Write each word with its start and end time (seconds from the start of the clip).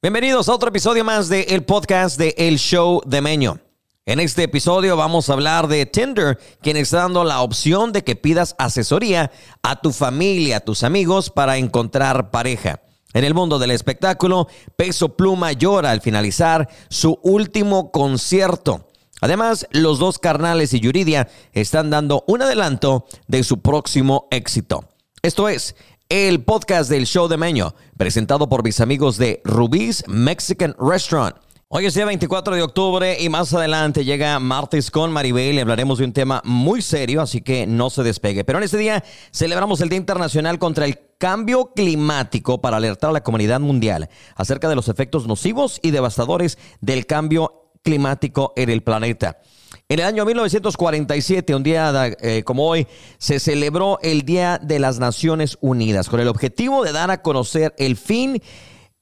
Bienvenidos 0.00 0.48
a 0.48 0.54
otro 0.54 0.68
episodio 0.68 1.02
más 1.02 1.28
de 1.28 1.40
el 1.48 1.64
podcast 1.64 2.16
de 2.18 2.32
El 2.38 2.60
Show 2.60 3.02
de 3.04 3.20
Meño. 3.20 3.58
En 4.06 4.20
este 4.20 4.44
episodio 4.44 4.96
vamos 4.96 5.28
a 5.28 5.32
hablar 5.32 5.66
de 5.66 5.86
Tinder, 5.86 6.38
quien 6.62 6.76
está 6.76 6.98
dando 6.98 7.24
la 7.24 7.42
opción 7.42 7.90
de 7.90 8.04
que 8.04 8.14
pidas 8.14 8.54
asesoría 8.58 9.32
a 9.60 9.80
tu 9.80 9.90
familia, 9.90 10.58
a 10.58 10.60
tus 10.60 10.84
amigos 10.84 11.30
para 11.30 11.56
encontrar 11.56 12.30
pareja. 12.30 12.80
En 13.12 13.24
el 13.24 13.34
mundo 13.34 13.58
del 13.58 13.72
espectáculo, 13.72 14.46
Peso 14.76 15.16
Pluma 15.16 15.50
llora 15.50 15.90
al 15.90 16.00
finalizar 16.00 16.68
su 16.88 17.18
último 17.24 17.90
concierto. 17.90 18.86
Además, 19.20 19.66
los 19.72 19.98
dos 19.98 20.20
carnales 20.20 20.74
y 20.74 20.78
Yuridia 20.78 21.28
están 21.52 21.90
dando 21.90 22.22
un 22.28 22.42
adelanto 22.42 23.04
de 23.26 23.42
su 23.42 23.62
próximo 23.62 24.28
éxito. 24.30 24.84
Esto 25.22 25.48
es 25.48 25.74
el 26.10 26.42
podcast 26.42 26.88
del 26.88 27.04
show 27.04 27.28
de 27.28 27.36
Meño, 27.36 27.74
presentado 27.98 28.48
por 28.48 28.64
mis 28.64 28.80
amigos 28.80 29.18
de 29.18 29.42
Rubí's 29.44 30.04
Mexican 30.08 30.74
Restaurant. 30.78 31.36
Hoy 31.68 31.84
es 31.84 31.92
día 31.92 32.06
24 32.06 32.54
de 32.54 32.62
octubre 32.62 33.20
y 33.20 33.28
más 33.28 33.52
adelante 33.52 34.06
llega 34.06 34.38
martes 34.38 34.90
con 34.90 35.12
Maribel 35.12 35.56
y 35.56 35.60
hablaremos 35.60 35.98
de 35.98 36.06
un 36.06 36.14
tema 36.14 36.40
muy 36.46 36.80
serio, 36.80 37.20
así 37.20 37.42
que 37.42 37.66
no 37.66 37.90
se 37.90 38.02
despegue. 38.04 38.42
Pero 38.44 38.56
en 38.58 38.64
este 38.64 38.78
día 38.78 39.04
celebramos 39.32 39.82
el 39.82 39.90
Día 39.90 39.98
Internacional 39.98 40.58
contra 40.58 40.86
el 40.86 40.98
Cambio 41.18 41.72
Climático 41.76 42.62
para 42.62 42.78
alertar 42.78 43.10
a 43.10 43.12
la 43.12 43.22
comunidad 43.22 43.60
mundial 43.60 44.08
acerca 44.34 44.70
de 44.70 44.76
los 44.76 44.88
efectos 44.88 45.26
nocivos 45.26 45.78
y 45.82 45.90
devastadores 45.90 46.56
del 46.80 47.04
cambio 47.04 47.70
climático 47.82 48.54
en 48.56 48.70
el 48.70 48.82
planeta. 48.82 49.42
En 49.88 50.00
el 50.00 50.06
año 50.06 50.24
1947, 50.24 51.54
un 51.54 51.62
día 51.62 52.12
eh, 52.20 52.42
como 52.44 52.66
hoy, 52.66 52.86
se 53.18 53.40
celebró 53.40 53.98
el 54.02 54.22
Día 54.22 54.58
de 54.62 54.78
las 54.78 54.98
Naciones 54.98 55.58
Unidas 55.60 56.08
con 56.08 56.20
el 56.20 56.28
objetivo 56.28 56.84
de 56.84 56.92
dar 56.92 57.10
a 57.10 57.22
conocer 57.22 57.74
el 57.78 57.96
fin 57.96 58.40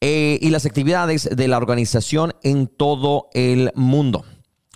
eh, 0.00 0.38
y 0.40 0.50
las 0.50 0.66
actividades 0.66 1.28
de 1.34 1.48
la 1.48 1.56
organización 1.56 2.34
en 2.42 2.66
todo 2.66 3.28
el 3.32 3.72
mundo. 3.74 4.24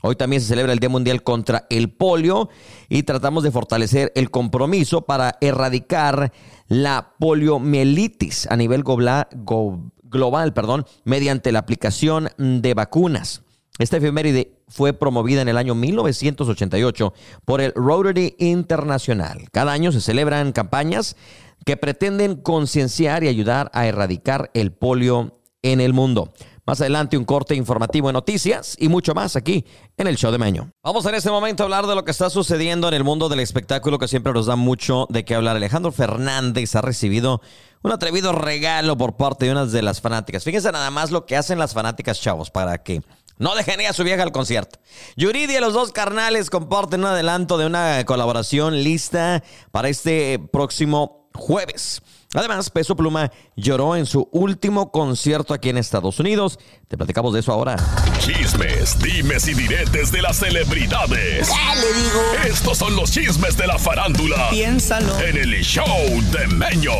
Hoy 0.02 0.16
también 0.16 0.40
se 0.40 0.48
celebra 0.48 0.72
el 0.72 0.78
Día 0.78 0.88
Mundial 0.88 1.22
contra 1.22 1.66
el 1.68 1.90
Polio 1.92 2.48
y 2.88 3.02
tratamos 3.02 3.44
de 3.44 3.50
fortalecer 3.50 4.12
el 4.14 4.30
compromiso 4.30 5.02
para 5.02 5.36
erradicar 5.42 6.32
la 6.68 7.14
poliomielitis 7.18 8.46
a 8.46 8.56
nivel 8.56 8.82
global, 8.82 10.54
perdón, 10.54 10.86
mediante 11.04 11.52
la 11.52 11.58
aplicación 11.58 12.30
de 12.38 12.72
vacunas. 12.72 13.42
Esta 13.80 13.96
efeméride 13.96 14.58
fue 14.68 14.92
promovida 14.92 15.40
en 15.40 15.48
el 15.48 15.56
año 15.56 15.74
1988 15.74 17.14
por 17.46 17.62
el 17.62 17.72
Rotary 17.74 18.36
Internacional. 18.38 19.48
Cada 19.52 19.72
año 19.72 19.90
se 19.90 20.02
celebran 20.02 20.52
campañas 20.52 21.16
que 21.64 21.78
pretenden 21.78 22.36
concienciar 22.36 23.24
y 23.24 23.28
ayudar 23.28 23.70
a 23.72 23.86
erradicar 23.86 24.50
el 24.52 24.70
polio 24.70 25.40
en 25.62 25.80
el 25.80 25.94
mundo. 25.94 26.34
Más 26.66 26.82
adelante 26.82 27.16
un 27.16 27.24
corte 27.24 27.54
informativo 27.54 28.08
de 28.08 28.12
noticias 28.12 28.76
y 28.78 28.88
mucho 28.88 29.14
más 29.14 29.34
aquí 29.34 29.64
en 29.96 30.06
el 30.06 30.16
show 30.16 30.30
de 30.30 30.38
Meño. 30.38 30.70
Vamos 30.82 31.06
en 31.06 31.14
este 31.14 31.30
momento 31.30 31.62
a 31.62 31.64
hablar 31.64 31.86
de 31.86 31.94
lo 31.94 32.04
que 32.04 32.10
está 32.10 32.28
sucediendo 32.28 32.86
en 32.86 32.94
el 32.94 33.02
mundo 33.02 33.30
del 33.30 33.40
espectáculo 33.40 33.98
que 33.98 34.08
siempre 34.08 34.34
nos 34.34 34.44
da 34.44 34.56
mucho 34.56 35.06
de 35.08 35.24
qué 35.24 35.34
hablar. 35.34 35.56
Alejandro 35.56 35.90
Fernández 35.90 36.76
ha 36.76 36.82
recibido 36.82 37.40
un 37.82 37.92
atrevido 37.92 38.32
regalo 38.32 38.96
por 38.96 39.16
parte 39.16 39.46
de 39.46 39.52
una 39.52 39.64
de 39.64 39.82
las 39.82 40.00
fanáticas. 40.00 40.44
Fíjense 40.44 40.70
nada 40.70 40.90
más 40.90 41.10
lo 41.10 41.24
que 41.24 41.36
hacen 41.36 41.58
las 41.58 41.72
fanáticas 41.72 42.20
chavos 42.20 42.50
para 42.50 42.82
que 42.82 43.00
no 43.40 43.54
dejen 43.54 43.80
a 43.86 43.92
su 43.94 44.04
vieja 44.04 44.22
al 44.22 44.32
concierto. 44.32 44.78
Yuridia 45.16 45.58
y 45.58 45.60
los 45.60 45.72
dos 45.72 45.92
carnales 45.92 46.50
comparten 46.50 47.00
un 47.00 47.06
adelanto 47.06 47.56
de 47.56 47.64
una 47.64 48.04
colaboración 48.04 48.84
lista 48.84 49.42
para 49.72 49.88
este 49.88 50.38
próximo 50.38 51.30
jueves. 51.34 52.02
Además, 52.34 52.70
Peso 52.70 52.94
Pluma 52.94 53.32
lloró 53.56 53.96
en 53.96 54.06
su 54.06 54.28
último 54.30 54.92
concierto 54.92 55.52
aquí 55.52 55.68
en 55.68 55.78
Estados 55.78 56.20
Unidos. 56.20 56.60
Te 56.86 56.96
platicamos 56.96 57.34
de 57.34 57.40
eso 57.40 57.52
ahora. 57.52 57.74
Chismes, 58.18 58.98
dimes 59.00 59.48
y 59.48 59.54
diretes 59.54 60.12
de 60.12 60.22
las 60.22 60.36
celebridades. 60.36 61.48
¿Qué 61.48 61.80
le 61.80 62.02
digo? 62.02 62.20
Estos 62.46 62.78
son 62.78 62.94
los 62.94 63.10
chismes 63.10 63.56
de 63.56 63.66
la 63.66 63.78
farándula. 63.78 64.48
Piénsalo. 64.50 65.18
En 65.18 65.38
el 65.38 65.60
show 65.64 65.86
de 66.30 66.46
Meño. 66.46 66.92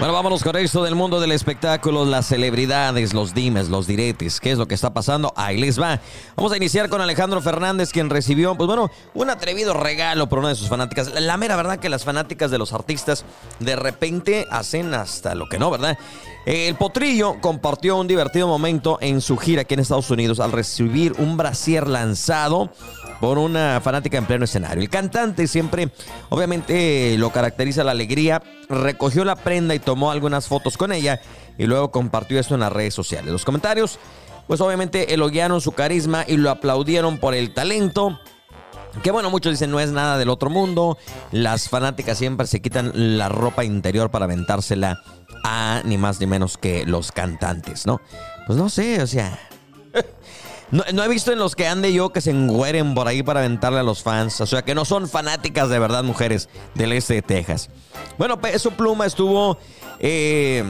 Bueno, 0.00 0.14
vámonos 0.14 0.42
con 0.42 0.56
esto 0.56 0.82
del 0.82 0.94
mundo 0.94 1.20
del 1.20 1.30
espectáculo, 1.30 2.06
las 2.06 2.24
celebridades, 2.24 3.12
los 3.12 3.34
dimes, 3.34 3.68
los 3.68 3.86
diretes, 3.86 4.40
qué 4.40 4.50
es 4.52 4.56
lo 4.56 4.66
que 4.66 4.74
está 4.74 4.94
pasando, 4.94 5.30
ahí 5.36 5.58
les 5.58 5.78
va. 5.78 6.00
Vamos 6.36 6.52
a 6.52 6.56
iniciar 6.56 6.88
con 6.88 7.02
Alejandro 7.02 7.42
Fernández, 7.42 7.92
quien 7.92 8.08
recibió, 8.08 8.54
pues 8.54 8.66
bueno, 8.66 8.90
un 9.12 9.28
atrevido 9.28 9.74
regalo 9.74 10.26
por 10.26 10.38
una 10.38 10.48
de 10.48 10.54
sus 10.54 10.70
fanáticas. 10.70 11.12
La 11.20 11.36
mera 11.36 11.54
verdad 11.54 11.80
que 11.80 11.90
las 11.90 12.04
fanáticas 12.04 12.50
de 12.50 12.56
los 12.56 12.72
artistas 12.72 13.09
de 13.58 13.76
repente 13.76 14.46
hacen 14.50 14.94
hasta 14.94 15.34
lo 15.34 15.48
que 15.48 15.58
no, 15.58 15.70
¿verdad? 15.70 15.98
El 16.46 16.74
Potrillo 16.74 17.36
compartió 17.40 17.96
un 17.96 18.08
divertido 18.08 18.48
momento 18.48 18.98
en 19.00 19.20
su 19.20 19.36
gira 19.36 19.62
aquí 19.62 19.74
en 19.74 19.80
Estados 19.80 20.10
Unidos 20.10 20.40
al 20.40 20.52
recibir 20.52 21.12
un 21.18 21.36
brasier 21.36 21.86
lanzado 21.86 22.70
por 23.20 23.36
una 23.36 23.80
fanática 23.82 24.16
en 24.16 24.24
pleno 24.24 24.46
escenario. 24.46 24.82
El 24.82 24.88
cantante 24.88 25.46
siempre, 25.46 25.90
obviamente, 26.30 27.16
lo 27.18 27.30
caracteriza 27.30 27.84
la 27.84 27.90
alegría. 27.90 28.42
Recogió 28.68 29.24
la 29.24 29.36
prenda 29.36 29.74
y 29.74 29.78
tomó 29.78 30.10
algunas 30.10 30.48
fotos 30.48 30.78
con 30.78 30.92
ella 30.92 31.20
y 31.58 31.66
luego 31.66 31.90
compartió 31.90 32.40
esto 32.40 32.54
en 32.54 32.60
las 32.60 32.72
redes 32.72 32.94
sociales. 32.94 33.30
Los 33.30 33.44
comentarios, 33.44 33.98
pues 34.46 34.62
obviamente 34.62 35.12
elogiaron 35.12 35.60
su 35.60 35.72
carisma 35.72 36.24
y 36.26 36.38
lo 36.38 36.50
aplaudieron 36.50 37.18
por 37.18 37.34
el 37.34 37.52
talento. 37.52 38.18
Que 39.02 39.10
bueno, 39.10 39.30
muchos 39.30 39.52
dicen 39.52 39.70
no 39.70 39.80
es 39.80 39.90
nada 39.90 40.18
del 40.18 40.28
otro 40.28 40.50
mundo. 40.50 40.98
Las 41.32 41.68
fanáticas 41.68 42.18
siempre 42.18 42.46
se 42.46 42.60
quitan 42.60 42.92
la 42.94 43.28
ropa 43.28 43.64
interior 43.64 44.10
para 44.10 44.24
aventársela 44.26 45.02
a 45.44 45.82
ni 45.84 45.96
más 45.96 46.20
ni 46.20 46.26
menos 46.26 46.58
que 46.58 46.84
los 46.84 47.12
cantantes, 47.12 47.86
¿no? 47.86 48.00
Pues 48.46 48.58
no 48.58 48.68
sé, 48.68 49.02
o 49.02 49.06
sea, 49.06 49.38
no, 50.70 51.04
he 51.04 51.08
visto 51.08 51.32
en 51.32 51.38
los 51.38 51.56
que 51.56 51.66
ande 51.66 51.92
yo 51.92 52.10
que 52.10 52.20
se 52.20 52.30
engüeren 52.30 52.94
por 52.94 53.08
ahí 53.08 53.22
para 53.22 53.40
aventarle 53.40 53.80
a 53.80 53.82
los 53.82 54.02
fans. 54.02 54.40
O 54.40 54.46
sea, 54.46 54.62
que 54.62 54.74
no 54.74 54.84
son 54.84 55.08
fanáticas 55.08 55.68
de 55.68 55.78
verdad, 55.78 56.04
mujeres 56.04 56.48
del 56.74 56.92
este 56.92 57.14
de 57.14 57.22
Texas. 57.22 57.70
Bueno, 58.18 58.40
Peso 58.40 58.70
Pluma 58.72 59.06
estuvo 59.06 59.58
eh, 59.98 60.64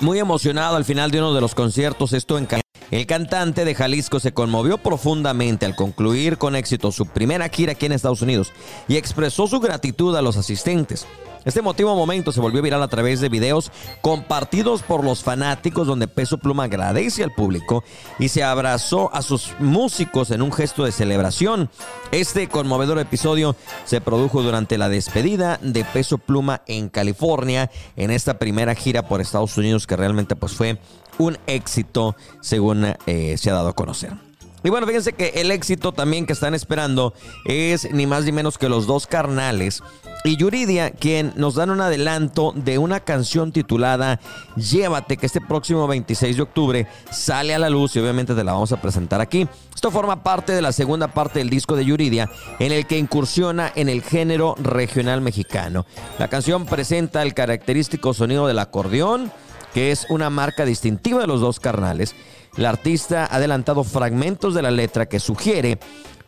muy 0.00 0.18
emocionado 0.18 0.76
al 0.76 0.84
final 0.84 1.10
de 1.10 1.18
uno 1.18 1.34
de 1.34 1.40
los 1.40 1.54
conciertos. 1.54 2.12
Esto 2.12 2.38
en 2.38 2.46
el 2.90 3.06
cantante 3.06 3.64
de 3.64 3.74
Jalisco 3.74 4.20
se 4.20 4.32
conmovió 4.32 4.78
profundamente 4.78 5.66
al 5.66 5.76
concluir 5.76 6.38
con 6.38 6.56
éxito 6.56 6.90
su 6.90 7.06
primera 7.06 7.48
gira 7.48 7.72
aquí 7.72 7.86
en 7.86 7.92
Estados 7.92 8.22
Unidos 8.22 8.52
y 8.88 8.96
expresó 8.96 9.46
su 9.46 9.60
gratitud 9.60 10.16
a 10.16 10.22
los 10.22 10.36
asistentes. 10.36 11.06
Este 11.44 11.60
emotivo 11.60 11.96
momento 11.96 12.32
se 12.32 12.40
volvió 12.40 12.60
viral 12.60 12.82
a 12.82 12.88
través 12.88 13.20
de 13.20 13.28
videos 13.28 13.72
compartidos 14.02 14.82
por 14.82 15.04
los 15.04 15.22
fanáticos 15.22 15.86
donde 15.86 16.06
Peso 16.06 16.38
Pluma 16.38 16.64
agradece 16.64 17.24
al 17.24 17.32
público 17.32 17.82
y 18.18 18.28
se 18.28 18.44
abrazó 18.44 19.12
a 19.14 19.22
sus 19.22 19.54
músicos 19.58 20.30
en 20.30 20.42
un 20.42 20.52
gesto 20.52 20.84
de 20.84 20.92
celebración. 20.92 21.70
Este 22.12 22.48
conmovedor 22.48 22.98
episodio 22.98 23.56
se 23.84 24.00
produjo 24.00 24.42
durante 24.42 24.76
la 24.76 24.88
despedida 24.88 25.58
de 25.62 25.84
Peso 25.84 26.18
Pluma 26.18 26.62
en 26.66 26.88
California 26.88 27.70
en 27.96 28.10
esta 28.10 28.38
primera 28.38 28.74
gira 28.74 29.08
por 29.08 29.20
Estados 29.20 29.56
Unidos 29.56 29.86
que 29.86 29.96
realmente 29.96 30.36
pues 30.36 30.52
fue 30.52 30.78
un 31.18 31.38
éxito 31.46 32.16
según 32.40 32.94
eh, 33.06 33.36
se 33.38 33.50
ha 33.50 33.54
dado 33.54 33.68
a 33.68 33.74
conocer. 33.74 34.29
Y 34.62 34.70
bueno, 34.70 34.86
fíjense 34.86 35.12
que 35.12 35.28
el 35.36 35.50
éxito 35.50 35.92
también 35.92 36.26
que 36.26 36.32
están 36.32 36.54
esperando 36.54 37.14
es 37.44 37.90
ni 37.92 38.06
más 38.06 38.24
ni 38.24 38.32
menos 38.32 38.58
que 38.58 38.68
los 38.68 38.86
dos 38.86 39.06
carnales 39.06 39.82
y 40.22 40.36
Yuridia, 40.36 40.90
quien 40.90 41.32
nos 41.36 41.54
dan 41.54 41.70
un 41.70 41.80
adelanto 41.80 42.52
de 42.54 42.78
una 42.78 43.00
canción 43.00 43.52
titulada 43.52 44.20
Llévate, 44.56 45.16
que 45.16 45.26
este 45.26 45.40
próximo 45.40 45.86
26 45.86 46.36
de 46.36 46.42
octubre 46.42 46.86
sale 47.10 47.54
a 47.54 47.58
la 47.58 47.70
luz 47.70 47.96
y 47.96 48.00
obviamente 48.00 48.34
te 48.34 48.44
la 48.44 48.52
vamos 48.52 48.72
a 48.72 48.80
presentar 48.80 49.20
aquí. 49.20 49.48
Esto 49.74 49.90
forma 49.90 50.22
parte 50.22 50.52
de 50.52 50.60
la 50.60 50.72
segunda 50.72 51.08
parte 51.08 51.38
del 51.38 51.48
disco 51.48 51.74
de 51.74 51.86
Yuridia, 51.86 52.30
en 52.58 52.72
el 52.72 52.86
que 52.86 52.98
incursiona 52.98 53.72
en 53.74 53.88
el 53.88 54.02
género 54.02 54.56
regional 54.58 55.22
mexicano. 55.22 55.86
La 56.18 56.28
canción 56.28 56.66
presenta 56.66 57.22
el 57.22 57.32
característico 57.32 58.12
sonido 58.12 58.46
del 58.46 58.58
acordeón, 58.58 59.32
que 59.72 59.90
es 59.90 60.06
una 60.10 60.28
marca 60.28 60.66
distintiva 60.66 61.20
de 61.20 61.28
los 61.28 61.40
dos 61.40 61.60
carnales. 61.60 62.14
La 62.56 62.70
artista 62.70 63.24
ha 63.24 63.36
adelantado 63.36 63.84
fragmentos 63.84 64.54
de 64.54 64.62
la 64.62 64.70
letra 64.70 65.06
que 65.06 65.20
sugiere 65.20 65.78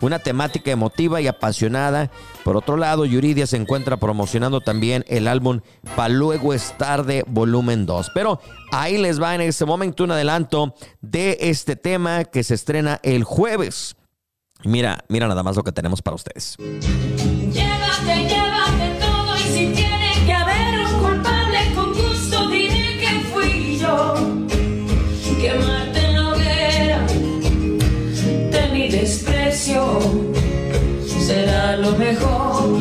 una 0.00 0.18
temática 0.18 0.70
emotiva 0.70 1.20
y 1.20 1.28
apasionada. 1.28 2.10
Por 2.44 2.56
otro 2.56 2.76
lado, 2.76 3.04
Yuridia 3.04 3.46
se 3.46 3.56
encuentra 3.56 3.96
promocionando 3.96 4.60
también 4.60 5.04
el 5.08 5.28
álbum 5.28 5.60
Pa' 5.96 6.08
luego 6.08 6.52
es 6.54 6.76
tarde, 6.76 7.24
volumen 7.26 7.86
2. 7.86 8.10
Pero 8.14 8.40
ahí 8.72 8.98
les 8.98 9.22
va 9.22 9.34
en 9.34 9.40
este 9.42 9.64
momento 9.64 10.04
un 10.04 10.10
adelanto 10.10 10.74
de 11.00 11.38
este 11.40 11.76
tema 11.76 12.24
que 12.24 12.42
se 12.42 12.54
estrena 12.54 13.00
el 13.02 13.24
jueves. 13.24 13.96
Mira, 14.64 15.04
mira 15.08 15.26
nada 15.28 15.42
más 15.42 15.56
lo 15.56 15.64
que 15.64 15.72
tenemos 15.72 16.02
para 16.02 16.14
ustedes. 16.14 16.56
Llévate, 16.58 18.28
llévate 18.28 18.51
Lo 31.82 31.90
mejor. 31.98 32.78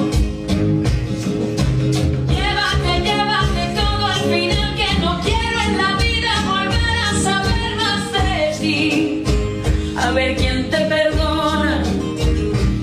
Llévate, 2.36 2.92
llévate 3.08 3.64
todo 3.80 4.06
al 4.06 4.22
final 4.34 4.76
que 4.80 4.90
no 5.04 5.12
quiero 5.26 5.58
en 5.68 5.74
la 5.84 5.92
vida 6.06 6.32
volver 6.56 6.96
a 7.08 7.12
saber 7.28 7.72
más 7.78 8.04
de 8.14 8.32
ti. 8.60 9.24
A 9.98 10.12
ver 10.12 10.36
quién 10.36 10.70
te 10.70 10.82
perdona 10.82 11.82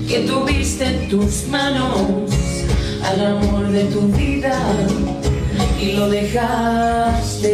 que 0.09 0.19
tuviste 0.27 0.85
tus 1.09 1.47
manos 1.47 2.29
al 3.09 3.19
amor 3.37 3.71
de 3.71 3.85
tu 3.85 4.01
vida 4.09 4.59
y 5.81 5.93
lo 5.93 6.09
dejaste. 6.09 7.48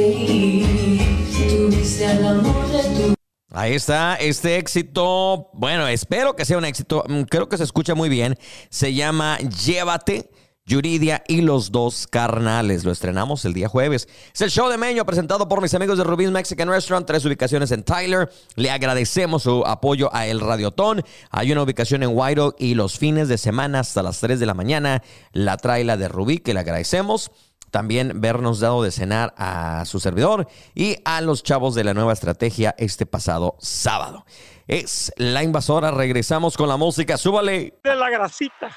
Ahí 3.65 3.73
está, 3.73 4.13
este 4.17 4.57
éxito, 4.57 5.49
bueno, 5.53 5.87
espero 5.87 6.35
que 6.35 6.45
sea 6.45 6.59
un 6.59 6.65
éxito, 6.65 7.03
mm, 7.07 7.21
creo 7.23 7.49
que 7.49 7.57
se 7.57 7.63
escucha 7.63 7.95
muy 7.95 8.09
bien. 8.09 8.37
Se 8.69 8.93
llama 8.93 9.39
Llévate, 9.39 10.29
Yuridia 10.67 11.23
y 11.27 11.41
los 11.41 11.71
dos 11.71 12.05
carnales. 12.05 12.83
Lo 12.83 12.91
estrenamos 12.91 13.43
el 13.43 13.55
día 13.55 13.67
jueves. 13.67 14.07
Es 14.35 14.41
el 14.41 14.51
show 14.51 14.69
de 14.69 14.77
Meño 14.77 15.03
presentado 15.03 15.47
por 15.47 15.63
mis 15.63 15.73
amigos 15.73 15.97
de 15.97 16.03
Rubín 16.03 16.31
Mexican 16.31 16.69
Restaurant, 16.69 17.07
tres 17.07 17.25
ubicaciones 17.25 17.71
en 17.71 17.81
Tyler. 17.81 18.29
Le 18.53 18.69
agradecemos 18.69 19.41
su 19.41 19.65
apoyo 19.65 20.13
a 20.13 20.27
El 20.27 20.41
Radiotón. 20.41 21.01
Hay 21.31 21.51
una 21.51 21.63
ubicación 21.63 22.03
en 22.03 22.11
White 22.13 22.51
y 22.59 22.75
los 22.75 22.99
fines 22.99 23.29
de 23.29 23.39
semana 23.39 23.79
hasta 23.79 24.03
las 24.03 24.19
3 24.19 24.39
de 24.39 24.45
la 24.45 24.53
mañana 24.53 25.01
la 25.31 25.57
traila 25.57 25.97
de 25.97 26.07
Rubí, 26.07 26.37
que 26.37 26.53
le 26.53 26.59
agradecemos 26.59 27.31
también 27.75 28.21
vernos 28.21 28.61
dado 28.61 28.81
de 28.83 28.89
cenar 28.89 29.35
a 29.37 29.83
su 29.83 29.99
servidor 29.99 30.47
y 30.73 30.95
a 31.03 31.19
los 31.19 31.43
chavos 31.43 31.75
de 31.75 31.83
la 31.83 31.93
nueva 31.93 32.13
estrategia 32.13 32.73
este 32.77 33.05
pasado 33.05 33.57
sábado. 33.59 34.25
Es 34.65 35.11
la 35.17 35.43
invasora, 35.43 35.91
regresamos 35.91 36.55
con 36.55 36.69
la 36.69 36.77
música, 36.77 37.17
súbale. 37.17 37.77
de 37.83 37.95
la 37.97 38.09
grasita. 38.09 38.69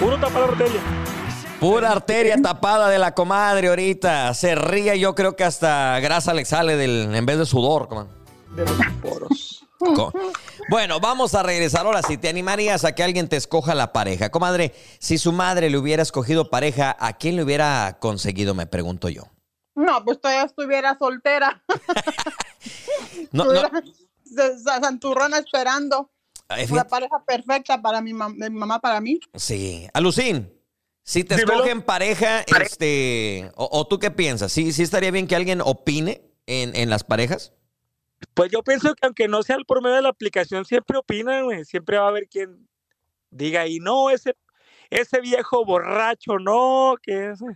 Puro 0.00 0.18
tapar 0.18 0.44
arteria. 0.44 0.80
Pura 1.60 1.92
arteria 1.92 2.40
tapada 2.40 2.88
de 2.88 2.98
la 2.98 3.12
comadre 3.12 3.68
ahorita. 3.68 4.32
Se 4.32 4.54
ríe, 4.54 4.98
yo 4.98 5.14
creo 5.14 5.36
que 5.36 5.44
hasta 5.44 6.00
grasa 6.00 6.32
le 6.32 6.46
sale 6.46 6.78
del, 6.78 7.14
en 7.14 7.26
vez 7.26 7.36
de 7.36 7.44
sudor. 7.44 7.88
comadre. 7.88 8.10
De 8.56 8.64
los 8.64 8.72
poros. 9.02 9.57
Bueno, 10.70 11.00
vamos 11.00 11.34
a 11.34 11.42
regresar 11.42 11.86
ahora. 11.86 12.02
Si 12.02 12.18
te 12.18 12.28
animarías 12.28 12.84
a 12.84 12.94
que 12.94 13.02
alguien 13.02 13.28
te 13.28 13.36
escoja 13.36 13.74
la 13.74 13.92
pareja, 13.92 14.30
comadre, 14.30 14.74
si 14.98 15.18
su 15.18 15.32
madre 15.32 15.70
le 15.70 15.78
hubiera 15.78 16.02
escogido 16.02 16.50
pareja, 16.50 16.96
¿a 16.98 17.16
quién 17.16 17.36
le 17.36 17.42
hubiera 17.44 17.98
conseguido? 18.00 18.54
Me 18.54 18.66
pregunto 18.66 19.08
yo. 19.08 19.24
No, 19.74 20.04
pues 20.04 20.20
todavía 20.20 20.44
estuviera 20.44 20.96
soltera. 20.98 21.62
No, 23.32 23.44
no, 23.44 23.52
estuviera 23.52 24.80
santurrona 24.80 25.38
esperando. 25.38 26.10
Una 26.48 26.56
fíjate- 26.66 26.88
pareja 26.90 27.22
perfecta 27.26 27.80
para 27.80 28.00
mi, 28.00 28.12
mam- 28.12 28.36
de 28.36 28.50
mi 28.50 28.58
mamá, 28.58 28.80
para 28.80 29.00
mí. 29.00 29.20
Sí. 29.34 29.86
Alucín, 29.92 30.52
si 31.04 31.24
te 31.24 31.36
Dímelo. 31.36 31.54
escogen 31.54 31.82
pareja, 31.82 32.40
este, 32.60 33.50
o, 33.54 33.68
o 33.70 33.86
tú 33.86 33.98
qué 33.98 34.10
piensas? 34.10 34.50
¿Sí, 34.52 34.72
¿Sí 34.72 34.82
estaría 34.82 35.10
bien 35.10 35.26
que 35.26 35.36
alguien 35.36 35.60
opine 35.60 36.22
en, 36.46 36.74
en 36.74 36.90
las 36.90 37.04
parejas? 37.04 37.52
Pues 38.34 38.50
yo 38.50 38.62
pienso 38.62 38.94
que 38.94 39.06
aunque 39.06 39.28
no 39.28 39.42
sea 39.42 39.56
el 39.56 39.64
por 39.64 39.82
medio 39.82 39.96
de 39.96 40.02
la 40.02 40.08
aplicación, 40.08 40.64
siempre 40.64 40.98
opinan, 40.98 41.44
güey. 41.44 41.64
Siempre 41.64 41.98
va 41.98 42.06
a 42.06 42.08
haber 42.08 42.28
quien 42.28 42.68
diga, 43.30 43.66
y 43.66 43.78
no, 43.78 44.10
ese, 44.10 44.36
ese 44.90 45.20
viejo 45.20 45.64
borracho, 45.64 46.38
no, 46.38 46.96
que 47.02 47.30
ese. 47.30 47.46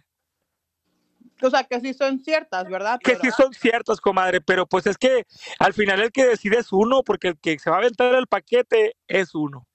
O 1.40 1.50
sea, 1.50 1.64
que 1.64 1.80
sí 1.80 1.92
son 1.92 2.20
ciertas, 2.20 2.68
¿verdad? 2.68 3.00
Que 3.02 3.16
sí 3.16 3.28
son 3.36 3.52
ciertos, 3.52 4.00
comadre, 4.00 4.40
pero 4.40 4.66
pues 4.66 4.86
es 4.86 4.96
que 4.96 5.26
al 5.58 5.72
final 5.72 6.00
el 6.00 6.12
que 6.12 6.24
decide 6.24 6.58
es 6.58 6.72
uno, 6.72 7.02
porque 7.02 7.28
el 7.28 7.38
que 7.38 7.58
se 7.58 7.68
va 7.68 7.76
a 7.76 7.78
aventar 7.80 8.14
el 8.14 8.28
paquete 8.28 8.96
es 9.08 9.34
uno. 9.34 9.66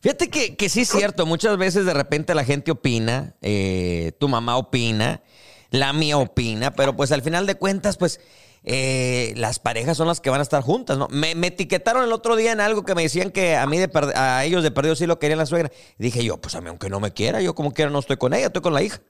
Fíjate 0.00 0.30
que, 0.30 0.56
que 0.56 0.68
sí 0.68 0.82
es 0.82 0.88
cierto, 0.88 1.26
muchas 1.26 1.58
veces 1.58 1.84
de 1.84 1.92
repente 1.92 2.34
la 2.34 2.44
gente 2.44 2.70
opina, 2.70 3.34
eh, 3.42 4.12
tu 4.18 4.28
mamá 4.28 4.56
opina, 4.56 5.22
la 5.70 5.92
mía 5.92 6.16
opina, 6.16 6.72
pero 6.72 6.96
pues 6.96 7.12
al 7.12 7.22
final 7.22 7.46
de 7.46 7.56
cuentas, 7.56 7.98
pues 7.98 8.20
eh, 8.64 9.32
las 9.36 9.58
parejas 9.58 9.96
son 9.96 10.06
las 10.06 10.20
que 10.20 10.30
van 10.30 10.40
a 10.40 10.42
estar 10.42 10.62
juntas, 10.62 10.96
¿no? 10.98 11.08
Me, 11.10 11.34
me 11.34 11.48
etiquetaron 11.48 12.04
el 12.04 12.12
otro 12.12 12.36
día 12.36 12.52
en 12.52 12.60
algo 12.60 12.84
que 12.84 12.94
me 12.94 13.02
decían 13.02 13.30
que 13.30 13.56
a 13.56 13.66
mí 13.66 13.78
de 13.78 13.88
per- 13.88 14.16
a 14.16 14.44
ellos 14.44 14.62
de 14.62 14.70
perdido 14.70 14.94
sí 14.94 15.06
lo 15.06 15.18
querían 15.18 15.38
la 15.38 15.46
suegra. 15.46 15.70
Y 15.98 16.02
dije 16.02 16.24
yo, 16.24 16.40
pues 16.40 16.54
a 16.54 16.60
mí 16.60 16.68
aunque 16.68 16.88
no 16.88 17.00
me 17.00 17.12
quiera, 17.12 17.40
yo 17.40 17.54
como 17.54 17.72
quiera 17.72 17.90
no 17.90 17.98
estoy 17.98 18.16
con 18.16 18.34
ella, 18.34 18.46
estoy 18.46 18.62
con 18.62 18.74
la 18.74 18.82
hija. 18.82 19.00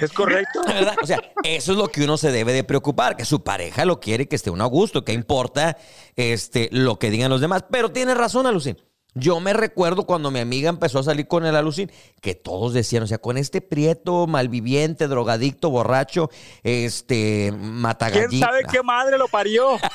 ¿Es 0.00 0.12
correcto? 0.12 0.62
¿verdad? 0.66 0.96
O 1.02 1.06
sea, 1.06 1.20
eso 1.42 1.72
es 1.72 1.78
lo 1.78 1.88
que 1.88 2.04
uno 2.04 2.16
se 2.16 2.30
debe 2.32 2.52
de 2.52 2.64
preocupar, 2.64 3.16
que 3.16 3.24
su 3.24 3.42
pareja 3.42 3.84
lo 3.84 4.00
quiere 4.00 4.28
que 4.28 4.36
esté 4.36 4.50
uno 4.50 4.64
a 4.64 4.68
gusto, 4.68 5.04
que 5.04 5.12
importa 5.12 5.76
este, 6.16 6.68
lo 6.72 6.98
que 6.98 7.10
digan 7.10 7.30
los 7.30 7.40
demás. 7.40 7.64
Pero 7.70 7.90
tiene 7.90 8.14
razón, 8.14 8.46
Alucín. 8.46 8.76
Yo 9.18 9.40
me 9.40 9.54
recuerdo 9.54 10.04
cuando 10.04 10.30
mi 10.30 10.40
amiga 10.40 10.68
empezó 10.68 10.98
a 10.98 11.02
salir 11.02 11.26
con 11.26 11.46
el 11.46 11.56
Alucín, 11.56 11.90
que 12.20 12.34
todos 12.34 12.74
decían, 12.74 13.02
o 13.02 13.06
sea, 13.06 13.16
con 13.18 13.38
este 13.38 13.62
prieto, 13.62 14.26
malviviente, 14.26 15.08
drogadicto, 15.08 15.70
borracho, 15.70 16.28
este, 16.62 17.48
¿Quién 17.50 17.72
matagallita. 17.80 18.46
sabe 18.46 18.60
qué 18.70 18.82
madre 18.82 19.16
lo 19.18 19.26
parió? 19.28 19.78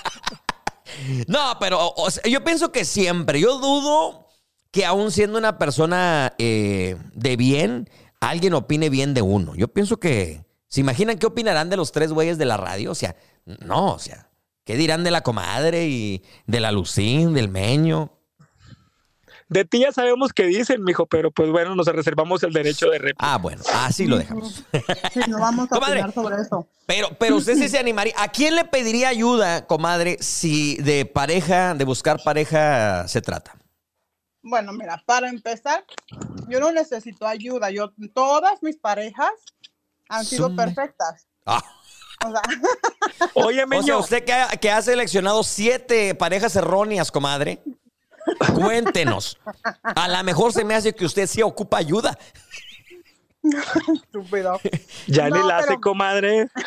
No, 1.27 1.53
pero 1.59 1.79
o- 1.79 2.03
o 2.05 2.11
sea, 2.11 2.23
yo 2.29 2.43
pienso 2.43 2.71
que 2.71 2.83
siempre. 2.83 3.39
Yo 3.39 3.59
dudo 3.59 4.27
que 4.71 4.85
aún 4.85 5.11
siendo 5.11 5.37
una 5.37 5.57
persona 5.57 6.33
eh, 6.37 6.97
de 7.13 7.37
bien, 7.37 7.89
alguien 8.19 8.53
opine 8.55 8.89
bien 8.89 9.13
de 9.13 9.21
uno. 9.21 9.55
Yo 9.55 9.67
pienso 9.69 9.97
que. 9.99 10.43
¿Se 10.67 10.81
imaginan 10.81 11.17
qué 11.17 11.25
opinarán 11.27 11.69
de 11.69 11.77
los 11.77 11.91
tres 11.91 12.11
güeyes 12.11 12.37
de 12.37 12.45
la 12.45 12.57
radio? 12.57 12.91
O 12.91 12.95
sea, 12.95 13.15
no, 13.45 13.93
o 13.93 13.99
sea, 13.99 14.29
¿qué 14.65 14.75
dirán 14.75 15.03
de 15.03 15.11
la 15.11 15.21
comadre 15.21 15.87
y 15.87 16.23
de 16.45 16.59
la 16.61 16.71
Lucín, 16.71 17.33
del 17.33 17.49
Meño? 17.49 18.11
De 19.51 19.65
ti 19.65 19.79
ya 19.79 19.91
sabemos 19.91 20.31
qué 20.31 20.45
dicen, 20.45 20.81
mijo, 20.81 21.07
pero 21.07 21.29
pues 21.29 21.49
bueno, 21.51 21.75
nos 21.75 21.85
reservamos 21.85 22.41
el 22.43 22.53
derecho 22.53 22.89
de 22.89 22.99
réplica. 22.99 23.33
Ah, 23.33 23.37
bueno, 23.37 23.61
así 23.73 24.07
lo 24.07 24.17
dejamos. 24.17 24.63
Sí, 25.13 25.19
no 25.27 25.41
vamos 25.41 25.69
a 25.69 25.77
opinar 25.77 26.13
sobre 26.13 26.41
eso. 26.41 26.69
Pero, 26.85 27.09
pero 27.19 27.35
usted 27.35 27.57
sí 27.57 27.67
se 27.67 27.77
animaría. 27.77 28.13
¿A 28.17 28.29
quién 28.29 28.55
le 28.55 28.63
pediría 28.63 29.09
ayuda, 29.09 29.67
comadre, 29.67 30.15
si 30.21 30.77
de 30.77 31.05
pareja, 31.05 31.73
de 31.73 31.83
buscar 31.83 32.23
pareja 32.23 33.05
se 33.09 33.21
trata? 33.21 33.57
Bueno, 34.41 34.71
mira, 34.71 35.03
para 35.05 35.27
empezar, 35.27 35.83
yo 36.47 36.61
no 36.61 36.71
necesito 36.71 37.27
ayuda. 37.27 37.71
Yo, 37.71 37.91
todas 38.13 38.63
mis 38.63 38.77
parejas 38.77 39.31
han 40.07 40.23
sido 40.23 40.47
Son- 40.47 40.55
perfectas. 40.55 41.27
Ah. 41.45 41.61
O 42.25 42.31
sea, 42.31 42.41
Oye, 43.33 43.47
O 43.65 43.67
sea, 43.67 43.67
Meño, 43.67 43.99
usted 43.99 44.23
que 44.23 44.31
ha, 44.31 44.47
que 44.47 44.71
ha 44.71 44.81
seleccionado 44.81 45.43
siete 45.43 46.15
parejas 46.15 46.55
erróneas, 46.55 47.11
comadre. 47.11 47.59
Cuéntenos. 48.55 49.39
A 49.83 50.07
lo 50.07 50.23
mejor 50.23 50.53
se 50.53 50.63
me 50.63 50.75
hace 50.75 50.93
que 50.93 51.05
usted 51.05 51.27
sí 51.27 51.41
ocupa 51.41 51.77
ayuda. 51.77 52.17
estúpido. 53.93 54.59
ya 55.07 55.29
No, 55.29 55.37
ni 55.41 55.47
la 55.47 55.57
hace, 55.57 55.67
pero- 55.69 55.81
comadre. 55.81 56.47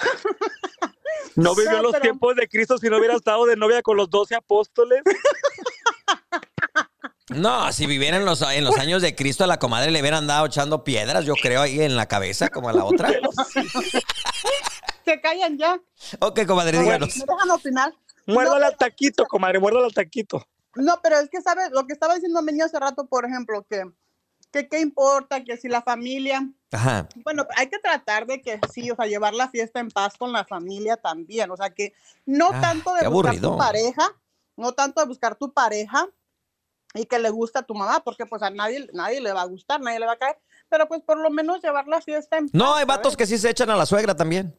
No 1.36 1.52
vivió 1.56 1.72
No, 1.72 1.82
los 1.82 1.92
pero- 1.92 2.02
tiempos 2.02 2.36
de 2.36 2.46
Cristo 2.48 2.78
si 2.78 2.88
no 2.88 2.98
hubiera 2.98 3.16
estado 3.16 3.44
de 3.46 3.56
novia 3.56 3.82
con 3.82 3.96
los 3.96 4.08
doce 4.08 4.36
apóstoles. 4.36 5.02
No, 7.30 7.72
si 7.72 7.86
viviera 7.86 8.18
en 8.18 8.24
los, 8.24 8.42
en 8.42 8.62
los 8.64 8.76
años 8.78 9.02
de 9.02 9.16
Cristo, 9.16 9.42
a 9.42 9.46
la 9.48 9.58
comadre 9.58 9.90
le 9.90 10.00
hubieran 10.00 10.26
dado 10.28 10.46
echando 10.46 10.84
piedras, 10.84 11.24
yo 11.24 11.34
creo, 11.34 11.62
ahí 11.62 11.80
en 11.80 11.96
la 11.96 12.06
cabeza, 12.06 12.50
como 12.50 12.68
a 12.68 12.72
la 12.72 12.84
otra. 12.84 13.08
Se 15.04 15.20
callan 15.20 15.58
ya. 15.58 15.80
Ok, 16.20 16.46
comadre, 16.46 16.78
¿Me 16.78 16.84
díganos. 16.84 17.14
dejan 17.14 17.50
opinar? 17.50 17.92
Muérdale 18.26 18.60
No, 18.60 18.66
al 18.66 18.76
taquito, 18.76 19.24
comadre, 19.26 19.58
muérdale 19.58 19.86
al 19.86 19.94
taquito. 19.94 20.46
No, 20.76 21.00
pero 21.02 21.18
es 21.18 21.28
que, 21.30 21.40
¿sabes? 21.42 21.70
Lo 21.70 21.86
que 21.86 21.92
estaba 21.92 22.14
diciendo 22.14 22.42
Meño 22.42 22.64
hace 22.64 22.78
rato, 22.78 23.06
por 23.06 23.24
ejemplo, 23.24 23.64
que, 23.68 23.84
que 24.50 24.68
qué 24.68 24.80
importa, 24.80 25.42
que 25.44 25.56
si 25.56 25.68
la 25.68 25.82
familia, 25.82 26.48
Ajá. 26.72 27.08
bueno, 27.24 27.46
hay 27.56 27.68
que 27.68 27.78
tratar 27.78 28.26
de 28.26 28.40
que 28.42 28.60
sí, 28.72 28.90
o 28.90 28.96
sea, 28.96 29.06
llevar 29.06 29.34
la 29.34 29.48
fiesta 29.48 29.80
en 29.80 29.88
paz 29.90 30.16
con 30.16 30.32
la 30.32 30.44
familia 30.44 30.96
también, 30.96 31.50
o 31.50 31.56
sea, 31.56 31.70
que 31.70 31.92
no 32.26 32.50
Ah, 32.52 32.60
tanto 32.60 32.90
de 32.94 33.06
buscar 33.08 33.32
aburrido. 33.32 33.52
tu 33.52 33.58
pareja, 33.58 34.12
no 34.56 34.72
tanto 34.72 35.00
de 35.00 35.06
buscar 35.06 35.34
tu 35.36 35.52
pareja 35.52 36.06
y 36.94 37.06
que 37.06 37.18
le 37.18 37.30
gusta 37.30 37.60
a 37.60 37.62
tu 37.64 37.74
mamá, 37.74 38.00
porque 38.04 38.24
pues 38.26 38.42
a 38.42 38.50
nadie, 38.50 38.88
nadie 38.92 39.20
le 39.20 39.32
va 39.32 39.42
a 39.42 39.46
gustar, 39.46 39.80
nadie 39.80 39.98
le 39.98 40.06
va 40.06 40.12
a 40.12 40.16
caer, 40.18 40.38
pero 40.68 40.86
pues 40.86 41.02
por 41.02 41.18
lo 41.18 41.30
menos 41.30 41.60
llevar 41.62 41.88
la 41.88 42.00
fiesta 42.00 42.36
en 42.38 42.44
paz. 42.48 42.54
No, 42.54 42.74
hay 42.76 42.84
vatos 42.84 43.14
¿sabes? 43.14 43.16
que 43.16 43.26
sí 43.26 43.38
se 43.38 43.50
echan 43.50 43.70
a 43.70 43.76
la 43.76 43.86
suegra 43.86 44.14
también. 44.16 44.56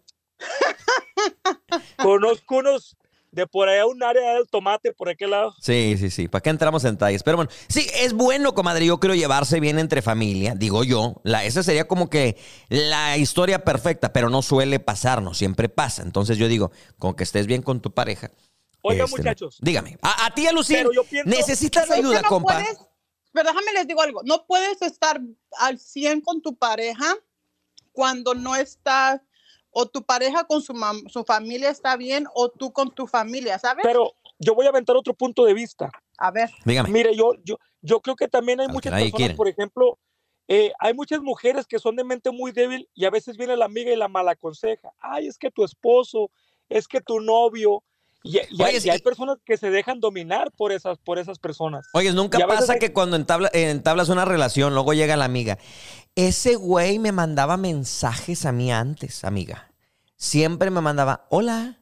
Conozco 2.01 2.57
unos 2.57 2.97
de 3.35 3.45
por 3.47 3.69
allá, 3.69 3.85
un 3.85 4.01
área 4.01 4.33
del 4.33 4.47
tomate, 4.47 4.93
por 4.93 5.09
aquel 5.09 5.29
lado. 5.31 5.53
Sí, 5.61 5.95
sí, 5.99 6.09
sí. 6.09 6.27
¿Para 6.27 6.41
qué 6.41 6.49
entramos 6.49 6.83
en 6.85 6.91
detalles? 6.93 7.21
Pero 7.21 7.37
bueno, 7.37 7.51
sí, 7.67 7.85
es 7.95 8.13
bueno, 8.13 8.53
comadre. 8.55 8.85
Yo 8.85 8.99
creo 8.99 9.13
llevarse 9.13 9.59
bien 9.59 9.77
entre 9.77 10.01
familia, 10.01 10.55
digo 10.55 10.83
yo. 10.83 11.21
La, 11.23 11.43
esa 11.45 11.61
sería 11.61 11.87
como 11.87 12.09
que 12.09 12.37
la 12.69 13.17
historia 13.17 13.63
perfecta, 13.63 14.13
pero 14.13 14.29
no 14.29 14.41
suele 14.41 14.79
pasar, 14.79 15.21
no 15.21 15.33
siempre 15.33 15.69
pasa. 15.69 16.01
Entonces 16.01 16.37
yo 16.37 16.47
digo, 16.47 16.71
con 16.97 17.13
que 17.13 17.23
estés 17.23 17.45
bien 17.45 17.61
con 17.61 17.81
tu 17.81 17.93
pareja. 17.93 18.31
Oiga, 18.81 19.03
este, 19.05 19.17
muchachos. 19.17 19.57
Dígame. 19.61 19.97
A, 20.01 20.27
a 20.27 20.33
ti, 20.33 20.47
Lucía, 20.53 20.77
Pero 20.79 20.93
yo 20.93 21.03
pienso- 21.03 21.29
necesitas 21.29 21.89
ayuda, 21.91 22.21
no 22.21 22.29
compa. 22.29 22.53
puedes- 22.53 22.79
pero 23.33 23.49
déjame 23.49 23.73
les 23.73 23.85
digo 23.87 24.01
algo, 24.01 24.21
no 24.23 24.45
puedes 24.47 24.81
estar 24.81 25.19
al 25.59 25.77
100 25.77 26.21
con 26.21 26.41
tu 26.41 26.55
pareja 26.55 27.15
cuando 27.91 28.33
no 28.33 28.55
estás, 28.55 29.21
o 29.77 29.85
tu 29.85 30.03
pareja 30.03 30.45
con 30.45 30.61
su, 30.61 30.73
mam- 30.73 31.05
su 31.09 31.25
familia 31.25 31.69
está 31.69 31.97
bien, 31.97 32.27
o 32.33 32.47
tú 32.47 32.71
con 32.71 32.91
tu 32.91 33.07
familia, 33.07 33.59
¿sabes? 33.59 33.83
Pero 33.83 34.13
yo 34.39 34.55
voy 34.55 34.65
a 34.65 34.69
aventar 34.69 34.95
otro 34.95 35.13
punto 35.13 35.43
de 35.43 35.53
vista. 35.53 35.91
a 36.17 36.31
ver, 36.31 36.49
Dígame. 36.63 36.89
Mire, 36.89 37.13
yo, 37.13 37.33
yo, 37.43 37.57
yo 37.81 37.99
creo 37.99 38.15
que 38.15 38.29
también 38.29 38.61
hay 38.61 38.67
Al 38.67 38.71
muchas 38.71 38.93
personas, 38.93 39.17
quiere. 39.17 39.35
por 39.35 39.49
ejemplo, 39.49 39.99
eh, 40.47 40.71
hay 40.79 40.93
muchas 40.93 41.19
mujeres 41.19 41.67
que 41.67 41.77
son 41.77 41.97
de 41.97 42.05
mente 42.05 42.31
muy 42.31 42.53
débil 42.53 42.87
y 42.93 43.03
a 43.03 43.09
veces 43.09 43.35
viene 43.35 43.57
la 43.57 43.65
amiga 43.65 43.91
y 43.91 43.97
la 43.97 44.07
mala 44.07 44.31
aconseja. 44.31 44.93
Ay, 44.99 45.27
es 45.27 45.37
que 45.37 45.51
tu 45.51 45.65
esposo, 45.65 46.31
es 46.69 46.87
que 46.87 47.01
tu 47.01 47.19
novio. 47.19 47.83
Y, 48.27 48.37
y 48.37 48.63
hay, 48.63 48.75
Oye, 48.75 48.87
y 48.87 48.89
hay 48.89 48.97
y- 48.97 49.01
personas 49.01 49.37
que 49.45 49.55
se 49.55 49.69
dejan 49.69 49.99
dominar 49.99 50.51
por 50.57 50.71
esas, 50.71 50.97
por 50.97 51.19
esas 51.19 51.37
personas. 51.37 51.87
Oye, 51.93 52.11
nunca 52.11 52.39
pasa 52.47 52.73
hay- 52.73 52.79
que 52.79 52.91
cuando 52.91 53.15
entabla- 53.17 53.51
entablas 53.53 54.09
una 54.09 54.25
relación, 54.25 54.73
luego 54.73 54.93
llega 54.93 55.15
la 55.15 55.25
amiga. 55.25 55.59
Ese 56.15 56.55
güey 56.55 56.97
me 56.97 57.11
mandaba 57.11 57.55
mensajes 57.57 58.45
a 58.47 58.51
mí 58.51 58.71
antes, 58.71 59.23
amiga. 59.23 59.71
Siempre 60.15 60.71
me 60.71 60.81
mandaba, 60.81 61.27
hola, 61.29 61.77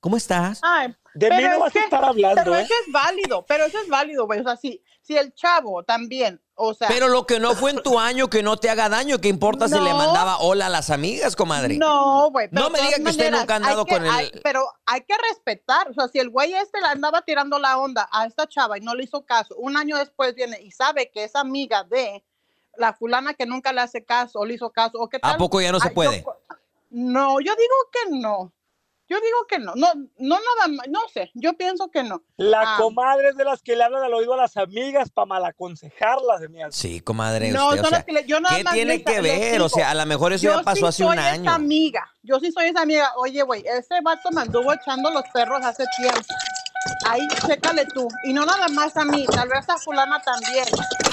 ¿cómo 0.00 0.16
estás? 0.18 0.60
Ay, 0.62 0.94
De 1.14 1.30
mí 1.30 1.36
pero 1.36 1.48
no 1.48 1.54
es 1.54 1.60
vas 1.60 1.76
a 1.76 1.80
estar 1.80 2.04
hablando, 2.04 2.42
Pero 2.42 2.56
¿eh? 2.56 2.62
eso 2.62 2.74
es 2.86 2.92
válido, 2.92 3.46
pero 3.46 3.64
eso 3.64 3.78
es 3.80 3.88
válido, 3.88 4.26
güey. 4.26 4.40
O 4.40 4.42
sea, 4.44 4.56
si, 4.56 4.82
si 5.00 5.16
el 5.16 5.32
chavo 5.32 5.82
también, 5.84 6.40
o 6.68 6.74
sea. 6.74 6.88
Pero 6.88 7.08
lo 7.08 7.26
que 7.26 7.40
no 7.40 7.54
fue 7.54 7.70
en 7.72 7.82
tu 7.82 7.98
año, 7.98 8.28
que 8.28 8.42
no 8.42 8.56
te 8.56 8.70
haga 8.70 8.88
daño. 8.88 9.18
¿Qué 9.18 9.28
importa 9.28 9.68
si 9.68 9.74
le 9.74 9.92
mandaba 9.94 10.38
hola 10.38 10.66
a 10.66 10.68
las 10.68 10.90
amigas, 10.90 11.36
comadre? 11.36 11.76
No, 11.76 12.30
güey. 12.30 12.48
No 12.50 12.70
me 12.70 12.80
diga 12.80 12.96
que 12.96 13.02
usted 13.02 13.16
maneras, 13.18 13.40
nunca 13.40 13.52
ha 13.54 13.56
andado 13.56 13.84
que- 13.84 13.94
con 13.94 14.04
el- 14.06 14.10
hay- 14.10 14.30
pero 14.42 14.66
hay 14.86 15.00
que 15.02 15.14
respetar. 15.30 15.88
O 15.90 15.94
sea, 15.94 16.08
si 16.08 16.18
el 16.18 16.30
güey 16.30 16.52
este 16.54 16.80
le 16.80 16.86
andaba 16.86 17.22
tirando 17.22 17.58
la 17.58 17.78
onda 17.78 18.08
a 18.12 18.26
esta 18.26 18.46
chava 18.46 18.78
y 18.78 18.80
no 18.80 18.94
le 18.94 19.04
hizo 19.04 19.24
caso, 19.24 19.54
un 19.56 19.76
año 19.76 19.96
después 19.98 20.34
viene 20.34 20.60
y 20.62 20.70
sabe 20.70 21.10
que 21.12 21.24
es 21.24 21.34
amiga 21.36 21.84
de 21.84 22.22
la 22.76 22.92
fulana 22.94 23.34
que 23.34 23.44
nunca 23.46 23.72
le 23.72 23.80
hace 23.82 24.04
caso 24.04 24.38
o 24.38 24.44
le 24.46 24.54
hizo 24.54 24.70
caso. 24.70 24.98
¿o 24.98 25.08
qué 25.08 25.18
¿A 25.22 25.36
poco 25.36 25.60
ya 25.60 25.72
no 25.72 25.78
se 25.80 25.88
Ay, 25.88 25.90
yo- 25.90 25.94
puede? 25.94 26.24
no, 26.90 27.40
yo 27.40 27.52
digo 27.54 27.74
que 27.92 28.10
no. 28.18 28.52
Yo 29.12 29.20
digo 29.20 29.46
que 29.46 29.58
no. 29.58 29.74
No, 29.74 29.88
no 30.18 30.36
nada 30.36 30.68
más. 30.68 30.88
No 30.88 31.00
sé. 31.12 31.30
Yo 31.34 31.52
pienso 31.52 31.90
que 31.90 32.02
no. 32.02 32.22
La 32.38 32.62
Ah. 32.62 32.76
comadre 32.78 33.28
es 33.28 33.36
de 33.36 33.44
las 33.44 33.60
que 33.62 33.76
le 33.76 33.84
hablan 33.84 34.02
al 34.02 34.14
oído 34.14 34.32
a 34.32 34.38
las 34.38 34.56
amigas 34.56 35.10
para 35.10 35.26
malaconsejarlas, 35.26 36.40
de 36.40 36.48
mi 36.48 36.62
alma. 36.62 36.72
Sí, 36.72 37.00
comadre. 37.00 37.50
No, 37.50 37.68
usted, 37.68 37.80
o 37.80 37.82
son 37.82 37.90
sea, 37.90 37.98
las 37.98 38.04
que 38.06 38.12
le- 38.12 38.24
yo 38.26 38.40
nada 38.40 38.56
¿Qué 38.56 38.64
más 38.64 38.72
tiene 38.74 39.04
que 39.04 39.20
ver? 39.20 39.60
O 39.60 39.68
sea, 39.68 39.90
a 39.90 39.94
lo 39.94 40.06
mejor 40.06 40.32
eso 40.32 40.44
yo 40.44 40.56
ya 40.56 40.62
pasó 40.62 40.80
sí 40.80 40.86
hace 40.86 41.04
un 41.04 41.10
soy 41.10 41.18
esa 41.18 41.30
año. 41.32 41.50
amiga. 41.52 42.10
Yo 42.22 42.40
sí 42.40 42.50
soy 42.52 42.66
esa 42.68 42.82
amiga. 42.82 43.12
Oye, 43.18 43.42
güey, 43.42 43.62
ese 43.66 44.00
vato 44.02 44.30
me 44.30 44.40
anduvo 44.40 44.72
echando 44.72 45.10
los 45.10 45.24
perros 45.34 45.60
hace 45.62 45.84
tiempo. 45.98 46.20
Ahí, 47.08 47.26
chécale 47.46 47.84
tú. 47.86 48.08
Y 48.24 48.32
no 48.32 48.44
nada 48.46 48.68
más 48.68 48.96
a 48.96 49.04
mí, 49.04 49.26
tal 49.26 49.48
vez 49.48 49.68
a 49.68 49.76
fulana 49.78 50.20
también. 50.22 50.64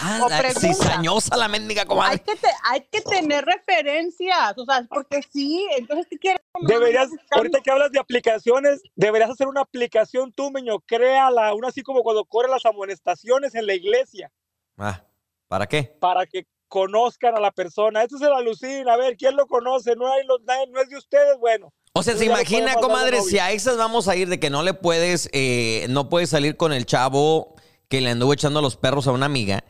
Ah, 0.01 0.19
o 0.23 0.29
la 0.29 0.53
cizañosa 0.53 1.35
la 1.37 1.47
mendiga, 1.47 1.81
Hay 1.81 1.87
comadre. 1.87 2.19
que, 2.19 2.35
te- 2.35 2.47
hay 2.63 2.81
que 2.91 3.01
tener 3.01 3.45
referencias, 3.45 4.57
o 4.57 4.65
sea, 4.65 4.85
porque 4.89 5.21
sí, 5.31 5.67
entonces, 5.77 6.07
¿qué 6.09 6.17
quieres? 6.17 6.41
Deberías, 6.61 7.09
ahorita 7.31 7.59
que 7.61 7.71
hablas 7.71 7.91
de 7.91 7.99
aplicaciones, 7.99 8.81
deberías 8.95 9.29
hacer 9.29 9.47
una 9.47 9.61
aplicación 9.61 10.31
tú, 10.31 10.51
meño, 10.51 10.79
créala, 10.81 11.53
una 11.53 11.67
así 11.69 11.81
como 11.83 12.01
cuando 12.03 12.25
corren 12.25 12.51
las 12.51 12.65
amonestaciones 12.65 13.55
en 13.55 13.65
la 13.67 13.73
iglesia, 13.73 14.31
Ah, 14.77 15.03
¿para 15.47 15.67
qué? 15.67 15.83
para 15.99 16.25
que 16.25 16.47
conozcan 16.67 17.35
a 17.35 17.39
la 17.39 17.51
persona. 17.51 18.03
Esto 18.03 18.15
es 18.17 18.21
el 18.21 18.31
alucina, 18.31 18.93
a 18.93 18.97
ver, 18.97 19.17
¿quién 19.17 19.35
lo 19.35 19.47
conoce? 19.47 19.95
No, 19.95 20.11
hay 20.13 20.25
los, 20.25 20.39
nadie- 20.41 20.67
no 20.69 20.79
es 20.79 20.89
de 20.89 20.97
ustedes, 20.97 21.37
bueno. 21.39 21.73
O 21.99 22.03
sea, 22.03 22.13
Tú 22.13 22.19
se 22.19 22.25
imagina, 22.25 22.73
comadre, 22.75 23.21
si 23.21 23.39
a 23.39 23.51
esas 23.51 23.77
vamos 23.77 24.07
a 24.07 24.15
ir 24.15 24.29
de 24.29 24.39
que 24.39 24.49
no 24.49 24.63
le 24.63 24.73
puedes, 24.73 25.29
eh, 25.33 25.85
no 25.89 26.09
puedes 26.09 26.29
salir 26.29 26.57
con 26.57 26.73
el 26.73 26.85
chavo 26.85 27.55
que 27.87 28.01
le 28.01 28.11
anduvo 28.11 28.33
echando 28.33 28.61
los 28.61 28.75
perros 28.77 29.07
a 29.07 29.11
una 29.11 29.25
amiga. 29.25 29.63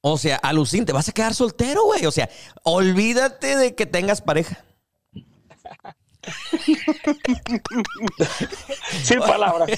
O 0.00 0.18
sea, 0.18 0.36
alucín, 0.36 0.84
te 0.84 0.92
vas 0.92 1.08
a 1.08 1.12
quedar 1.12 1.34
soltero, 1.34 1.84
güey. 1.84 2.06
O 2.06 2.10
sea, 2.10 2.28
olvídate 2.64 3.56
de 3.56 3.74
que 3.74 3.86
tengas 3.86 4.20
pareja. 4.20 4.64
Sin 9.02 9.20
palabras. 9.20 9.70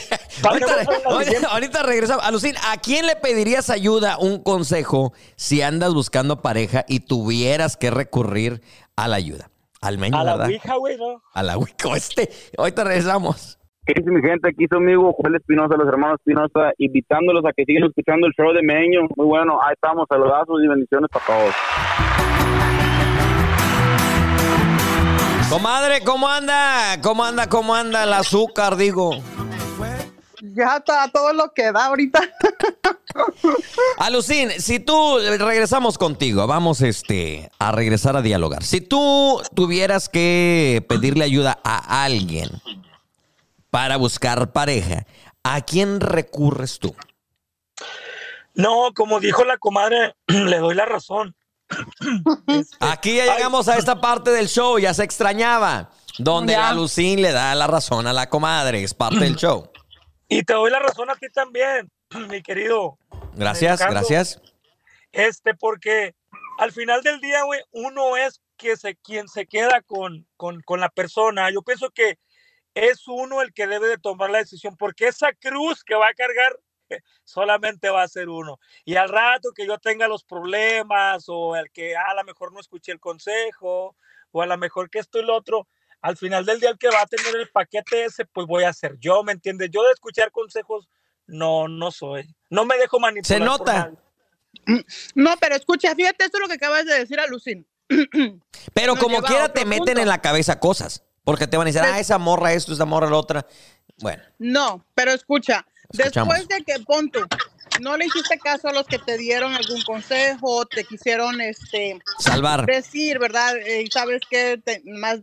Ahorita, 0.42 0.66
ahorita- 1.04 1.48
ahorita 1.48 1.82
regresamos. 1.82 2.24
Alucín, 2.24 2.54
¿a 2.70 2.76
quién 2.78 3.06
le 3.06 3.16
pedirías 3.16 3.70
ayuda, 3.70 4.18
un 4.18 4.42
consejo, 4.42 5.12
si 5.36 5.62
andas 5.62 5.94
buscando 5.94 6.42
pareja 6.42 6.84
y 6.88 7.00
tuvieras 7.00 7.76
que 7.76 7.90
recurrir 7.90 8.62
a 8.96 9.08
la 9.08 9.16
ayuda? 9.16 9.50
Al 9.84 9.98
meño, 9.98 10.16
A 10.16 10.24
la 10.24 10.32
¿verdad? 10.32 10.48
Ouija, 10.48 10.76
güey, 10.76 10.96
¿no? 10.96 11.22
A 11.34 11.42
la 11.42 11.56
Ouija, 11.58 11.76
este. 11.94 12.30
Ahorita 12.56 12.84
regresamos. 12.84 13.58
¿Qué 13.84 13.92
dice 13.94 14.10
mi 14.10 14.22
gente? 14.22 14.48
Aquí 14.48 14.64
su 14.66 14.78
amigo 14.78 15.12
Joel 15.12 15.34
Espinosa, 15.34 15.76
los 15.76 15.86
hermanos 15.86 16.18
Espinosa, 16.20 16.72
invitándolos 16.78 17.44
a 17.44 17.52
que 17.52 17.66
sigan 17.66 17.84
escuchando 17.84 18.26
el 18.26 18.32
show 18.32 18.50
de 18.54 18.62
Meño. 18.62 19.02
Muy 19.14 19.26
bueno, 19.26 19.60
ahí 19.62 19.74
estamos, 19.74 20.06
saludazos 20.08 20.58
y 20.64 20.68
bendiciones 20.68 21.10
para 21.12 21.26
todos. 21.26 21.54
Comadre, 25.50 26.00
¿cómo 26.02 26.28
anda? 26.28 26.98
¿Cómo 27.02 27.22
anda? 27.22 27.46
¿Cómo 27.50 27.74
anda 27.74 28.04
el 28.04 28.14
azúcar, 28.14 28.76
digo? 28.76 29.10
Ya 30.40 30.76
está 30.78 31.10
todo 31.12 31.34
lo 31.34 31.52
que 31.54 31.70
da 31.72 31.86
ahorita. 31.86 32.20
Alucín, 33.98 34.50
si 34.58 34.80
tú 34.80 35.18
regresamos 35.38 35.98
contigo, 35.98 36.46
vamos 36.46 36.80
este 36.82 37.50
a 37.58 37.72
regresar 37.72 38.16
a 38.16 38.22
dialogar. 38.22 38.62
Si 38.64 38.80
tú 38.80 39.40
tuvieras 39.54 40.08
que 40.08 40.84
pedirle 40.88 41.24
ayuda 41.24 41.58
a 41.64 42.04
alguien 42.04 42.50
para 43.70 43.96
buscar 43.96 44.52
pareja, 44.52 45.06
¿a 45.42 45.60
quién 45.62 46.00
recurres 46.00 46.78
tú? 46.78 46.94
No, 48.54 48.92
como 48.94 49.20
dijo 49.20 49.44
la 49.44 49.58
comadre, 49.58 50.14
le 50.28 50.58
doy 50.58 50.74
la 50.74 50.84
razón. 50.86 51.34
Aquí 52.80 53.16
ya 53.16 53.34
llegamos 53.36 53.68
a 53.68 53.76
esta 53.78 54.00
parte 54.00 54.30
del 54.30 54.48
show, 54.48 54.78
ya 54.78 54.94
se 54.94 55.02
extrañaba, 55.04 55.90
donde 56.18 56.52
Ya. 56.52 56.60
la 56.60 56.68
Alucín 56.70 57.20
le 57.22 57.32
da 57.32 57.54
la 57.54 57.66
razón 57.66 58.06
a 58.06 58.12
la 58.12 58.28
comadre, 58.28 58.82
es 58.84 58.94
parte 58.94 59.18
del 59.20 59.36
show. 59.38 59.70
Y 60.28 60.42
te 60.42 60.52
doy 60.54 60.70
la 60.70 60.78
razón 60.78 61.10
a 61.10 61.14
ti 61.16 61.26
también, 61.32 61.90
mi 62.28 62.42
querido. 62.42 62.96
Gracias, 63.36 63.80
gracias. 63.80 64.40
Este, 65.12 65.54
porque 65.54 66.14
al 66.58 66.72
final 66.72 67.02
del 67.02 67.20
día, 67.20 67.42
güey, 67.44 67.60
uno 67.72 68.16
es 68.16 68.40
que 68.56 68.76
se, 68.76 68.96
quien 68.96 69.28
se 69.28 69.46
queda 69.46 69.82
con, 69.82 70.26
con, 70.36 70.60
con 70.62 70.80
la 70.80 70.88
persona. 70.88 71.50
Yo 71.50 71.62
pienso 71.62 71.90
que 71.90 72.18
es 72.74 73.06
uno 73.06 73.42
el 73.42 73.52
que 73.52 73.66
debe 73.66 73.88
de 73.88 73.98
tomar 73.98 74.30
la 74.30 74.38
decisión, 74.38 74.76
porque 74.76 75.06
esa 75.08 75.32
cruz 75.32 75.84
que 75.84 75.94
va 75.94 76.08
a 76.08 76.14
cargar 76.14 76.58
solamente 77.24 77.90
va 77.90 78.02
a 78.02 78.08
ser 78.08 78.28
uno. 78.28 78.58
Y 78.84 78.96
al 78.96 79.08
rato 79.08 79.52
que 79.54 79.66
yo 79.66 79.78
tenga 79.78 80.08
los 80.08 80.24
problemas 80.24 81.24
o 81.28 81.56
el 81.56 81.70
que 81.70 81.96
"Ah, 81.96 82.10
a 82.10 82.14
lo 82.14 82.24
mejor 82.24 82.52
no 82.52 82.60
escuché 82.60 82.92
el 82.92 83.00
consejo 83.00 83.96
o 84.32 84.42
a 84.42 84.46
lo 84.46 84.58
mejor 84.58 84.90
que 84.90 84.98
esto 84.98 85.18
y 85.20 85.24
lo 85.24 85.36
otro, 85.36 85.68
al 86.00 86.16
final 86.16 86.44
del 86.44 86.60
día 86.60 86.70
el 86.70 86.78
que 86.78 86.88
va 86.88 87.02
a 87.02 87.06
tener 87.06 87.36
el 87.36 87.48
paquete 87.50 88.04
ese, 88.04 88.24
pues 88.26 88.46
voy 88.46 88.64
a 88.64 88.72
ser 88.72 88.98
yo, 88.98 89.22
¿me 89.22 89.32
entiendes? 89.32 89.70
Yo 89.70 89.82
de 89.84 89.92
escuchar 89.92 90.30
consejos, 90.32 90.88
no, 91.26 91.68
no 91.68 91.90
soy. 91.90 92.34
No 92.50 92.64
me 92.64 92.76
dejo 92.78 93.00
manipular. 93.00 93.26
Se 93.38 93.44
nota. 93.44 93.92
No, 95.14 95.34
pero 95.40 95.56
escucha, 95.56 95.94
fíjate 95.94 96.24
esto 96.24 96.38
es 96.38 96.42
lo 96.42 96.48
que 96.48 96.54
acabas 96.54 96.86
de 96.86 97.00
decir, 97.00 97.18
Alucin. 97.20 97.66
Pero 98.74 98.94
Nos 98.94 99.02
como 99.02 99.18
a 99.18 99.22
quiera 99.22 99.52
te 99.52 99.64
meten 99.66 99.84
punto. 99.86 100.00
en 100.00 100.08
la 100.08 100.22
cabeza 100.22 100.58
cosas, 100.58 101.02
porque 101.22 101.46
te 101.46 101.56
van 101.58 101.66
a 101.66 101.70
decir, 101.70 101.82
ah, 101.84 101.98
esa 102.00 102.16
morra 102.18 102.52
esto, 102.54 102.72
esa 102.72 102.84
morra 102.86 103.10
la 103.10 103.16
otra. 103.16 103.46
Bueno, 103.98 104.22
No, 104.38 104.84
pero 104.94 105.12
escucha, 105.12 105.66
Escuchamos. 105.90 106.34
después 106.36 106.48
de 106.48 106.64
que 106.64 106.80
pon 106.84 107.10
tú, 107.10 107.20
no 107.80 107.96
le 107.96 108.06
hiciste 108.06 108.38
caso 108.38 108.68
a 108.68 108.72
los 108.72 108.86
que 108.86 108.98
te 108.98 109.16
dieron 109.18 109.52
algún 109.54 109.82
consejo, 109.82 110.64
te 110.66 110.84
quisieron 110.84 111.40
este 111.40 112.00
salvar. 112.18 112.66
decir, 112.66 113.18
¿verdad? 113.18 113.56
Eh, 113.58 113.82
Y 113.82 113.90
sabes 113.90 114.22
que 114.28 114.60
más 114.84 115.20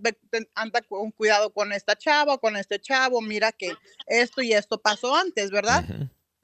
anda 0.55 0.81
con 0.81 1.11
cuidado 1.11 1.51
con 1.51 1.71
esta 1.73 1.95
chava, 1.95 2.37
con 2.37 2.57
este 2.57 2.79
chavo, 2.79 3.21
mira 3.21 3.51
que 3.51 3.73
esto 4.07 4.41
y 4.41 4.53
esto 4.53 4.79
pasó 4.79 5.15
antes, 5.15 5.51
¿verdad? 5.51 5.85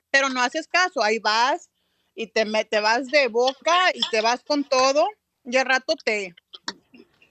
Pero 0.10 0.30
no 0.30 0.42
haces 0.42 0.68
caso, 0.68 1.04
ahí 1.04 1.20
vas 1.20 1.70
y 2.16 2.28
te, 2.28 2.46
me- 2.46 2.66
te 2.66 2.80
vas 2.80 3.08
de 3.08 3.28
boca 3.28 3.78
y 3.94 4.02
te 4.10 4.22
vas 4.22 4.44
con 4.44 4.64
todo 4.64 5.08
y 5.44 5.58
al 5.58 5.66
rato 5.66 5.96
te 6.04 6.34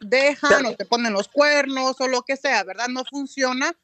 dejan 0.01 0.65
o 0.67 0.77
te 0.77 0.85
ponen 0.85 1.13
los 1.13 1.29
cuernos 1.29 2.01
o 2.01 2.07
lo 2.09 2.23
que 2.23 2.37
sea, 2.37 2.63
¿verdad? 2.65 2.89
No 2.89 3.05
funciona 3.05 3.75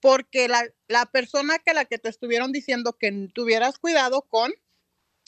porque 0.00 0.48
la, 0.48 0.62
la 0.88 1.06
persona 1.06 1.58
que 1.58 1.74
la 1.74 1.84
que 1.84 1.98
te 1.98 2.08
estuvieron 2.08 2.52
diciendo 2.52 2.96
que 2.98 3.28
tuvieras 3.34 3.78
cuidado 3.78 4.22
con, 4.22 4.52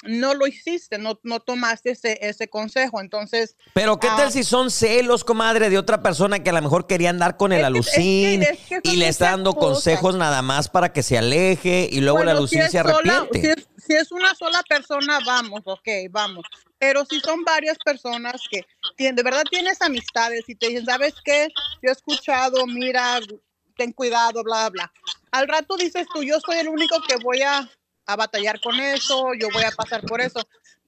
no 0.05 0.33
lo 0.33 0.47
hiciste, 0.47 0.97
no, 0.97 1.21
no 1.25 1.41
tomaste 1.41 1.91
ese, 1.91 2.19
ese 2.23 2.49
consejo. 2.49 3.03
Entonces, 3.03 3.57
Pero 3.75 4.01
qué 4.01 4.07
tal 4.07 4.29
Ah. 4.29 4.31
si 4.31 4.45
son 4.45 4.71
celos, 4.71 5.25
comadre, 5.25 5.69
de 5.69 5.77
otra 5.77 6.03
persona 6.03 6.43
que 6.43 6.49
a 6.49 6.53
lo 6.55 6.63
mejor 6.63 6.87
quería 6.87 7.11
andar 7.11 7.37
con 7.37 7.53
el 7.53 7.63
alucín 7.67 8.43
es 8.43 8.49
que- 8.61 8.77
es 8.77 8.81
que 8.83 8.89
y 8.91 8.97
le 8.97 9.09
está 9.09 9.33
dando 9.33 9.53
cosas. 9.53 9.75
consejos 9.75 10.17
nada 10.17 10.41
más 10.41 10.71
para 10.71 10.91
que 10.95 11.03
se 11.03 11.19
aleje 11.19 11.87
y 11.93 12.01
luego 12.01 12.19
el 12.21 12.25
Bueno, 12.25 12.39
alucín 12.39 12.63
es 12.63 12.71
se 12.73 12.79
sola- 12.81 12.93
arrepiente. 12.95 13.41
si, 13.43 13.47
es, 13.49 13.85
si 13.87 13.93
es 13.95 14.11
una 14.11 14.35
sola 14.35 14.63
persona, 14.67 15.19
vamos, 15.27 15.61
ok, 15.67 15.89
vamos. 16.11 16.47
Pero 16.79 17.05
si 17.05 17.21
son 17.21 17.45
varias 17.45 17.77
personas 17.85 18.41
que 18.51 18.65
de 19.13 19.23
verdad 19.23 19.43
tienes 19.51 19.83
amistades 19.83 20.45
y 20.49 20.55
te 20.55 20.69
dicen, 20.69 20.87
¿sabes 20.87 21.13
qué? 21.23 21.49
Yo 21.83 21.91
he 21.91 21.93
escuchado, 21.93 22.67
mira, 22.67 23.21
ten 23.81 23.93
cuidado, 23.95 24.43
bla, 24.43 24.69
bla. 24.69 24.93
Al 25.31 25.49
rato 25.49 25.77
dices 25.79 26.07
tú, 26.13 26.23
yo 26.23 26.39
soy 26.41 26.59
el 26.59 26.69
único 26.69 26.97
que 27.09 27.17
voy 27.17 27.41
a, 27.41 27.67
a 28.05 28.17
batallar 28.17 28.61
con 28.61 28.79
eso, 28.79 29.33
yo 29.41 29.49
voy 29.55 29.65
a 29.65 29.71
pasar 29.71 30.03
por 30.03 30.21
eso. 30.21 30.41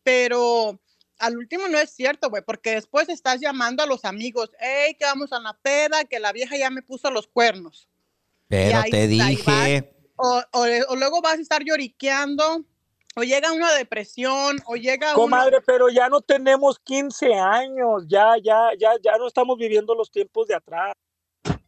Pero 0.02 0.78
al 1.18 1.38
último 1.38 1.68
no 1.68 1.78
es 1.78 1.88
cierto, 1.90 2.28
güey, 2.28 2.42
porque 2.42 2.72
después 2.72 3.08
estás 3.08 3.40
llamando 3.40 3.82
a 3.82 3.87
los 3.87 4.04
amigos, 4.04 4.50
hey, 4.61 4.94
que 4.99 5.06
vamos 5.06 5.32
a 5.32 5.40
la 5.40 5.54
peda, 5.54 6.04
que 6.04 6.20
la 6.20 6.32
vieja 6.32 6.54
ya 6.58 6.68
me 6.68 6.82
puso 6.82 7.11
los 7.11 7.26
cuernos. 7.28 7.88
Pero 8.49 8.80
ahí- 8.80 8.90
te 8.90 9.08
dije, 9.08 9.94
o, 10.16 10.42
o, 10.52 10.66
o 10.88 10.96
luego 10.96 11.22
vas 11.22 11.38
a 11.38 11.42
estar 11.42 11.62
lloriqueando, 11.64 12.62
o 13.16 13.22
llega 13.22 13.52
una 13.52 13.72
depresión, 13.72 14.58
o 14.66 14.76
llega 14.76 15.06
una... 15.12 15.14
Comadre, 15.14 15.62
pero 15.62 15.88
ya 15.88 16.11
no 16.11 16.20
tenemos 16.20 16.78
15 16.78 17.32
años, 17.34 18.04
ya, 18.06 18.34
ya, 18.42 18.68
ya, 18.78 18.90
ya 19.02 19.16
no 19.16 19.26
estamos 19.28 19.56
viviendo 19.56 19.94
los 19.94 20.11
tiempos 20.11 20.46
de 20.49 20.56
atrás. 20.56 20.92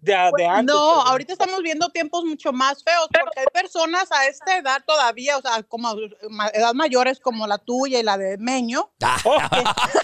De, 0.04 0.30
de 0.36 0.46
antes. 0.46 0.74
No, 0.74 0.80
pero- 0.98 1.08
ahorita 1.08 1.32
estamos 1.32 1.60
viendo 1.62 1.88
tiempos 1.90 2.24
mucho 2.24 2.52
más 2.52 2.82
feos 2.84 3.08
porque 3.12 3.40
hay 3.40 3.46
personas 3.52 4.10
a 4.12 4.26
esta 4.26 4.58
edad 4.58 4.82
todavía, 4.86 5.36
o 5.38 5.42
sea, 5.42 5.62
como 5.62 5.92
edad 6.52 6.74
mayores 6.74 7.18
como 7.20 7.46
la 7.46 7.58
tuya 7.58 7.98
y 7.98 8.02
la 8.02 8.16
de 8.18 8.36
Meño, 8.38 8.90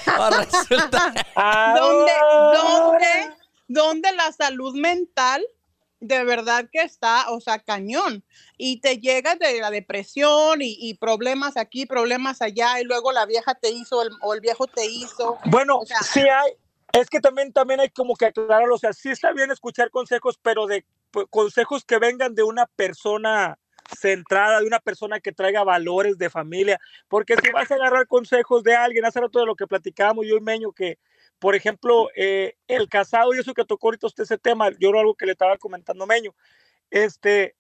Ahora 0.07 0.45
resulta- 0.45 1.13
donde, 1.79 2.13
Ah, 2.17 2.53
donde, 2.55 3.35
donde 3.69 4.13
la 4.13 4.33
salud 4.33 4.75
mental 4.75 5.45
de 6.03 6.25
verdad 6.25 6.65
que 6.73 6.81
está, 6.81 7.31
o 7.31 7.41
sea, 7.43 7.59
cañón. 7.59 8.25
Y 8.57 8.81
te 8.81 8.99
llega 9.01 9.35
de 9.37 9.61
la 9.61 9.71
depresión 9.71 10.63
y, 10.63 10.75
y 10.81 10.95
problemas 10.95 11.59
aquí, 11.59 11.85
problemas 11.85 12.41
allá, 12.41 12.81
y 12.81 12.85
luego 12.85 13.13
la 13.13 13.27
vieja 13.27 13.55
te 13.55 13.69
hizo 13.71 14.01
el- 14.03 14.09
o 14.23 14.33
el 14.33 14.41
viejo 14.41 14.67
te 14.67 14.87
hizo. 14.87 15.39
Bueno, 15.45 15.77
O 15.77 15.85
sea- 15.85 16.01
sí 16.03 16.21
hay, 16.21 16.53
es 16.93 17.09
que 17.09 17.21
también, 17.21 17.53
también 17.53 17.81
hay 17.81 17.91
como 17.91 18.17
que 18.17 18.27
aclararlo, 18.27 18.75
o 18.75 18.79
sea, 18.79 18.93
sí 18.93 19.11
está 19.11 19.33
bien 19.33 19.51
escuchar 19.51 19.91
consejos, 19.91 20.39
pero 20.43 20.67
de 20.67 20.85
pues, 21.11 21.27
consejos 21.31 21.85
que 21.85 21.99
vengan 21.99 22.35
de 22.35 22.43
una 22.43 22.67
persona 22.67 23.59
centrada, 23.99 24.61
de 24.61 24.67
una 24.67 24.79
persona 24.79 25.21
que 25.21 25.33
traiga 25.33 25.65
valores 25.65 26.17
de 26.19 26.31
familia, 26.31 26.79
porque 27.09 27.35
si 27.43 27.51
vas 27.51 27.71
a 27.71 27.75
agarrar 27.75 28.07
consejos 28.07 28.63
de 28.63 28.75
alguien, 28.75 29.05
hace 29.05 29.21
rato 29.21 29.41
de 29.41 29.47
lo 29.47 29.57
que 29.57 29.67
platicábamos 29.67 30.27
yo 30.27 30.37
y 30.37 30.41
Meño, 30.41 30.73
que 30.73 30.99
por 31.41 31.55
ejemplo, 31.55 32.11
eh, 32.15 32.55
el 32.69 32.89
casado, 32.89 33.35
y 33.35 33.39
eso 33.39 33.55
que 33.55 33.65
tocó 33.65 33.89
ahorita 33.89 34.07
usted 34.07 34.25
ese 34.25 34.37
tema, 34.37 34.69
yo 34.79 34.91
era 34.91 35.01
algo 35.01 35.15
que 35.15 35.25
le 35.25 35.33
estaba 35.33 35.57
comentando 35.57 36.07
Meño, 36.07 36.35
este, 36.91 37.57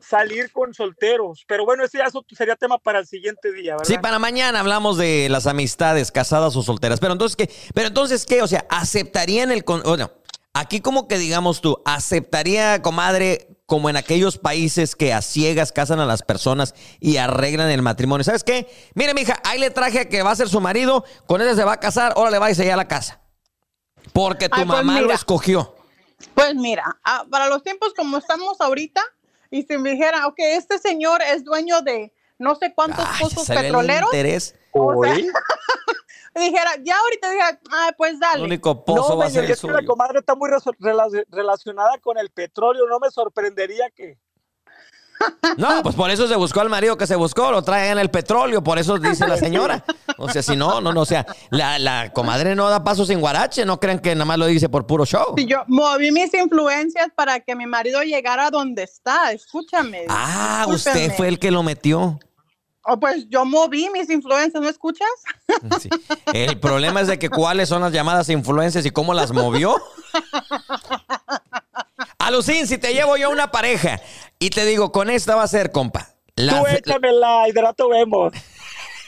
salir 0.00 0.50
con 0.52 0.72
solteros, 0.74 1.44
pero 1.46 1.64
bueno, 1.64 1.84
ese 1.84 1.98
ya 1.98 2.04
eso 2.04 2.24
sería 2.36 2.56
tema 2.56 2.78
para 2.78 3.00
el 3.00 3.06
siguiente 3.06 3.52
día, 3.52 3.72
¿verdad? 3.74 3.86
Sí, 3.86 3.98
para 3.98 4.18
mañana 4.18 4.60
hablamos 4.60 4.96
de 4.96 5.28
las 5.30 5.46
amistades 5.46 6.10
casadas 6.10 6.56
o 6.56 6.62
solteras. 6.62 7.00
Pero 7.00 7.12
entonces, 7.12 7.36
¿qué? 7.36 7.50
Pero 7.74 7.88
entonces, 7.88 8.24
¿qué? 8.26 8.42
O 8.42 8.46
sea, 8.48 8.66
¿aceptarían 8.70 9.50
el... 9.50 9.64
con- 9.64 9.82
Bueno, 9.82 10.10
aquí 10.54 10.80
como 10.80 11.06
que 11.08 11.18
digamos 11.18 11.60
tú, 11.60 11.82
¿aceptaría, 11.84 12.80
comadre, 12.82 13.48
como 13.66 13.88
en 13.90 13.96
aquellos 13.96 14.38
países 14.38 14.94
que 14.96 15.12
a 15.12 15.22
ciegas 15.22 15.72
casan 15.72 16.00
a 16.00 16.06
las 16.06 16.22
personas 16.22 16.74
y 17.00 17.18
arreglan 17.18 17.70
el 17.70 17.82
matrimonio? 17.82 18.24
¿Sabes 18.24 18.44
qué? 18.44 18.66
Mire, 18.94 19.14
mija, 19.14 19.40
ahí 19.44 19.58
le 19.58 19.70
traje 19.70 20.00
a 20.00 20.08
que 20.08 20.22
va 20.22 20.30
a 20.30 20.36
ser 20.36 20.48
su 20.48 20.60
marido, 20.60 21.04
con 21.26 21.42
ese 21.42 21.56
se 21.56 21.64
va 21.64 21.74
a 21.74 21.80
casar, 21.80 22.14
ahora 22.16 22.30
le 22.30 22.38
va 22.38 22.46
a 22.46 22.72
a 22.72 22.76
la 22.76 22.88
casa. 22.88 23.20
Porque 24.12 24.48
tu 24.48 24.56
Ay, 24.60 24.64
pues 24.66 24.78
mamá 24.84 25.00
lo 25.00 25.12
escogió. 25.12 25.74
Pues 26.34 26.54
mira, 26.54 26.98
ah, 27.04 27.24
para 27.30 27.48
los 27.48 27.62
tiempos 27.62 27.92
como 27.94 28.18
estamos 28.18 28.60
ahorita, 28.60 29.02
y 29.54 29.62
si 29.62 29.78
me 29.78 29.90
dijera, 29.92 30.26
ok, 30.26 30.34
este 30.38 30.78
señor 30.78 31.22
es 31.22 31.44
dueño 31.44 31.80
de 31.82 32.12
no 32.38 32.56
sé 32.56 32.74
cuántos 32.74 33.04
Ay, 33.08 33.20
pozos 33.20 33.48
el 33.48 33.56
petroleros, 33.56 34.08
interés. 34.12 34.54
o 34.72 35.04
sea, 35.04 35.14
dijera, 36.34 36.72
ya 36.82 36.98
ahorita 36.98 37.30
dijera, 37.30 37.60
ah, 37.70 37.92
pues 37.96 38.14
El 38.14 38.20
dale. 38.20 38.42
único 38.42 38.84
pozo 38.84 39.10
no, 39.10 39.16
va 39.18 39.26
a 39.26 39.30
ser 39.30 39.44
el 39.44 39.46
que 39.46 39.52
la 39.52 39.56
suyo. 39.56 39.86
comadre 39.86 40.18
está 40.18 40.34
muy 40.34 40.50
relacionada 41.30 41.98
con 41.98 42.18
el 42.18 42.30
petróleo. 42.30 42.86
No 42.88 42.98
me 42.98 43.10
sorprendería 43.10 43.88
que. 43.90 44.18
No, 45.56 45.82
pues 45.82 45.94
por 45.94 46.10
eso 46.10 46.26
se 46.26 46.36
buscó 46.36 46.60
al 46.60 46.68
marido 46.68 46.96
que 46.96 47.06
se 47.06 47.16
buscó, 47.16 47.50
lo 47.50 47.62
trae 47.62 47.90
en 47.90 47.98
el 47.98 48.10
petróleo, 48.10 48.62
por 48.62 48.78
eso 48.78 48.98
dice 48.98 49.26
la 49.26 49.36
señora. 49.36 49.84
O 50.18 50.28
sea, 50.28 50.42
si 50.42 50.56
no, 50.56 50.80
no, 50.80 50.92
no, 50.92 51.02
o 51.02 51.06
sea, 51.06 51.26
la, 51.50 51.78
la 51.78 52.12
comadre 52.12 52.54
no 52.54 52.68
da 52.68 52.82
paso 52.82 53.04
sin 53.06 53.20
guarache, 53.20 53.64
no 53.64 53.78
crean 53.78 53.98
que 53.98 54.14
nada 54.14 54.24
más 54.24 54.38
lo 54.38 54.46
dice 54.46 54.68
por 54.68 54.86
puro 54.86 55.04
show. 55.04 55.34
Si 55.36 55.46
yo 55.46 55.58
moví 55.68 56.10
mis 56.10 56.32
influencias 56.34 57.08
para 57.14 57.40
que 57.40 57.54
mi 57.54 57.66
marido 57.66 58.02
llegara 58.02 58.46
a 58.46 58.50
donde 58.50 58.82
está, 58.82 59.32
escúchame. 59.32 60.04
Ah, 60.08 60.66
usted 60.68 61.12
fue 61.16 61.28
el 61.28 61.38
que 61.38 61.50
lo 61.50 61.62
metió. 61.62 62.18
Oh, 62.86 63.00
pues 63.00 63.26
yo 63.30 63.46
moví 63.46 63.88
mis 63.90 64.10
influencias, 64.10 64.62
¿no 64.62 64.68
escuchas? 64.68 65.08
Sí. 65.80 65.88
El 66.34 66.60
problema 66.60 67.00
es 67.00 67.06
de 67.06 67.18
que 67.18 67.30
cuáles 67.30 67.70
son 67.70 67.80
las 67.80 67.92
llamadas 67.92 68.28
influencias 68.28 68.84
y 68.84 68.90
cómo 68.90 69.14
las 69.14 69.32
movió. 69.32 69.76
Alucín, 72.24 72.66
si 72.66 72.78
te 72.78 72.94
llevo 72.94 73.18
yo 73.18 73.28
una 73.28 73.50
pareja 73.50 74.00
y 74.38 74.48
te 74.48 74.64
digo, 74.64 74.92
con 74.92 75.10
esta 75.10 75.36
va 75.36 75.42
a 75.42 75.48
ser, 75.48 75.70
compa. 75.70 76.08
La 76.36 76.58
Tú 76.58 76.66
échamela 76.68 77.46
y 77.50 77.52
de 77.52 77.60
rato 77.60 77.90
vemos. 77.90 78.32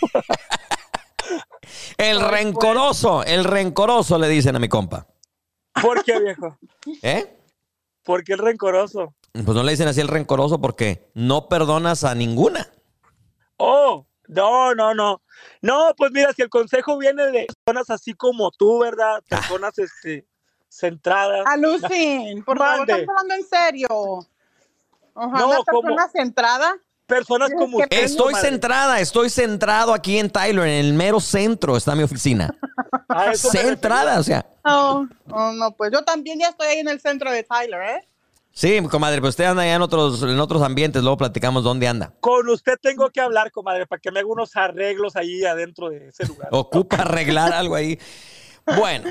el 1.97 2.21
rencoroso, 2.21 3.25
el 3.25 3.45
rencoroso 3.45 4.19
le 4.19 4.29
dicen 4.29 4.55
a 4.55 4.59
mi 4.59 4.69
compa. 4.69 5.07
¿Por 5.81 6.05
qué, 6.05 6.21
viejo? 6.21 6.59
¿Eh? 7.01 7.35
Porque 8.03 8.35
es 8.35 8.39
rencoroso. 8.39 9.15
Pues 9.33 9.47
no 9.47 9.63
le 9.63 9.73
dicen 9.73 9.89
así 9.89 10.03
el 10.03 10.09
rencoroso 10.09 10.61
porque 10.61 11.09
no 11.15 11.49
perdonas 11.49 12.05
a 12.05 12.15
ninguna. 12.15 12.71
Oh, 13.57 14.07
no, 14.29 14.75
no, 14.75 14.95
no. 14.95 15.23
No, 15.63 15.95
pues 15.97 16.13
mira, 16.13 16.35
si 16.35 16.43
el 16.43 16.51
consejo 16.51 16.99
viene 16.99 17.25
de 17.29 17.47
personas 17.65 17.89
así 17.89 18.13
como 18.13 18.51
tú, 18.51 18.81
¿verdad? 18.81 19.23
Ah. 19.31 19.37
Personas 19.41 19.79
este, 19.79 20.27
centradas. 20.69 21.45
Alucin, 21.47 22.45
por 22.45 22.59
favor, 22.59 22.89
estamos 22.89 23.09
hablando 23.09 23.35
en 23.35 23.45
serio. 23.47 24.27
Ajá, 25.15 25.39
No, 25.39 25.47
una 25.49 25.57
como- 25.65 25.83
persona 25.83 26.09
centrada. 26.09 26.77
Personas 27.07 27.51
como 27.57 27.79
usted. 27.79 27.97
Estoy 28.03 28.35
centrada, 28.35 28.99
estoy 28.99 29.31
centrado 29.31 29.95
aquí 29.95 30.19
en 30.19 30.29
Tyler, 30.29 30.67
en 30.67 30.85
el 30.87 30.93
mero 30.93 31.21
centro 31.21 31.77
está 31.77 31.95
mi 31.95 32.03
oficina. 32.03 32.53
Centrada, 33.35 34.19
o 34.19 34.23
sea. 34.25 34.45
No, 34.65 35.09
oh, 35.31 35.53
no, 35.53 35.71
pues 35.77 35.93
yo 35.93 36.03
también 36.03 36.41
ya 36.41 36.49
estoy 36.49 36.67
ahí 36.67 36.79
en 36.81 36.89
el 36.89 37.01
centro 37.01 37.31
de 37.31 37.45
Tyler, 37.45 37.81
¿eh? 37.81 38.09
Sí, 38.51 38.83
comadre, 38.91 39.19
pero 39.19 39.29
usted 39.29 39.45
anda 39.45 39.63
allá 39.63 39.75
en 39.77 39.83
otros, 39.83 40.21
en 40.23 40.41
otros 40.41 40.63
ambientes, 40.63 41.03
luego 41.03 41.19
platicamos 41.19 41.63
dónde 41.63 41.87
anda. 41.87 42.13
Con 42.21 42.49
usted 42.49 42.75
tengo 42.81 43.11
que 43.11 43.21
hablar, 43.21 43.53
comadre, 43.53 43.87
para 43.87 44.01
que 44.01 44.11
me 44.11 44.21
haga 44.21 44.29
unos 44.29 44.57
arreglos 44.57 45.15
ahí 45.15 45.45
adentro 45.45 45.91
de 45.91 46.09
ese 46.09 46.27
lugar. 46.27 46.49
Ocupa 46.51 46.97
arreglar 47.03 47.53
algo 47.53 47.75
ahí. 47.77 47.99
Bueno, 48.77 49.09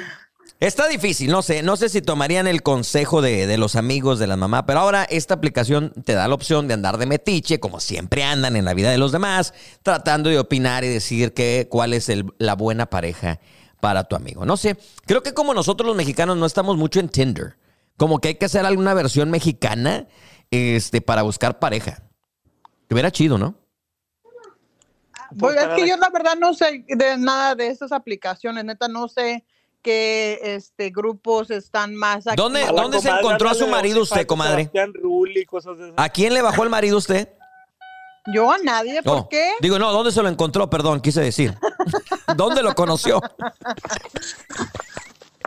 está 0.60 0.88
difícil, 0.88 1.30
no 1.32 1.42
sé, 1.42 1.62
no 1.64 1.76
sé 1.76 1.90
si 1.90 2.02
tomarían 2.02 2.48
el 2.48 2.64
consejo 2.64 3.22
de, 3.22 3.46
de 3.48 3.58
los 3.58 3.76
amigos 3.76 4.20
de 4.20 4.28
la 4.28 4.38
mamá, 4.38 4.66
pero 4.66 4.80
ahora 4.80 5.04
esta 5.04 5.34
aplicación 5.34 5.92
te 6.04 6.14
da 6.14 6.28
la 6.28 6.36
opción 6.36 6.68
de 6.68 6.74
andar 6.74 6.98
de 6.98 7.06
metiche, 7.06 7.60
como 7.60 7.80
siempre 7.80 8.24
andan 8.24 8.56
en 8.56 8.66
la 8.66 8.74
vida 8.74 8.90
de 8.92 8.98
los 8.98 9.12
demás, 9.12 9.54
tratando 9.84 10.30
de 10.30 10.40
opinar 10.40 10.84
y 10.84 10.88
decir 10.90 11.34
que, 11.34 11.68
cuál 11.70 11.94
es 11.94 12.10
el- 12.10 12.34
la 12.38 12.56
buena 12.56 12.86
pareja 12.88 13.40
para 13.80 14.06
tu 14.06 14.16
amigo. 14.16 14.46
No 14.46 14.58
sé, 14.58 14.78
creo 15.06 15.22
que 15.22 15.34
como 15.34 15.54
nosotros 15.54 15.86
los 15.88 15.96
mexicanos 15.96 16.38
no 16.38 16.46
estamos 16.46 16.78
mucho 16.78 17.00
en 17.00 17.10
Tinder, 17.10 17.58
como 17.98 18.20
que 18.20 18.30
hay 18.30 18.36
que 18.36 18.46
hacer 18.46 18.66
alguna 18.66 18.94
versión 18.94 19.30
mexicana 19.30 20.08
este, 20.52 21.02
para 21.02 21.22
buscar 21.22 21.60
pareja. 21.60 22.02
Que 22.88 22.94
hubiera 22.94 23.12
chido, 23.12 23.38
¿no? 23.38 23.56
Pues 25.40 25.56
es 25.56 25.64
para 25.64 25.76
que 25.76 25.88
yo 25.88 25.98
la 25.98 26.10
verdad 26.10 26.36
no 26.40 26.54
sé 26.54 26.86
de 26.88 27.18
nada 27.18 27.56
de 27.56 27.68
esas 27.68 27.92
aplicaciones, 27.92 28.64
neta, 28.64 28.88
no 28.88 29.08
sé 29.08 29.44
qué 29.86 30.40
este, 30.42 30.90
grupos 30.90 31.52
están 31.52 31.96
más 31.96 32.26
aquí. 32.26 32.36
¿Dónde- 32.36 32.66
se 33.00 33.10
encontró 33.10 33.50
a 33.50 33.54
su 33.54 33.68
marido 33.68 34.02
usted, 34.02 34.26
comadre? 34.26 34.64
Sebastián 34.64 34.92
Rulli, 34.96 35.46
cosas 35.46 35.78
de 35.78 35.84
esas. 35.90 35.94
¿A 36.04 36.10
quién 36.10 36.34
le 36.34 36.42
bajó 36.42 36.64
el 36.64 36.70
marido 36.72 36.98
usted? 36.98 37.30
Yo 38.34 38.52
a 38.52 38.58
nadie, 38.58 39.04
¿por 39.04 39.30
qué? 39.30 39.52
Digo, 39.62 39.78
no, 39.78 39.92
¿dónde 39.92 40.12
se 40.12 40.24
lo 40.24 40.30
encontró? 40.30 40.68
Perdón, 40.72 41.00
quise 41.02 41.22
decir. 41.22 41.56
¿Dónde 42.36 42.64
lo 42.64 42.74
conoció? 42.74 43.22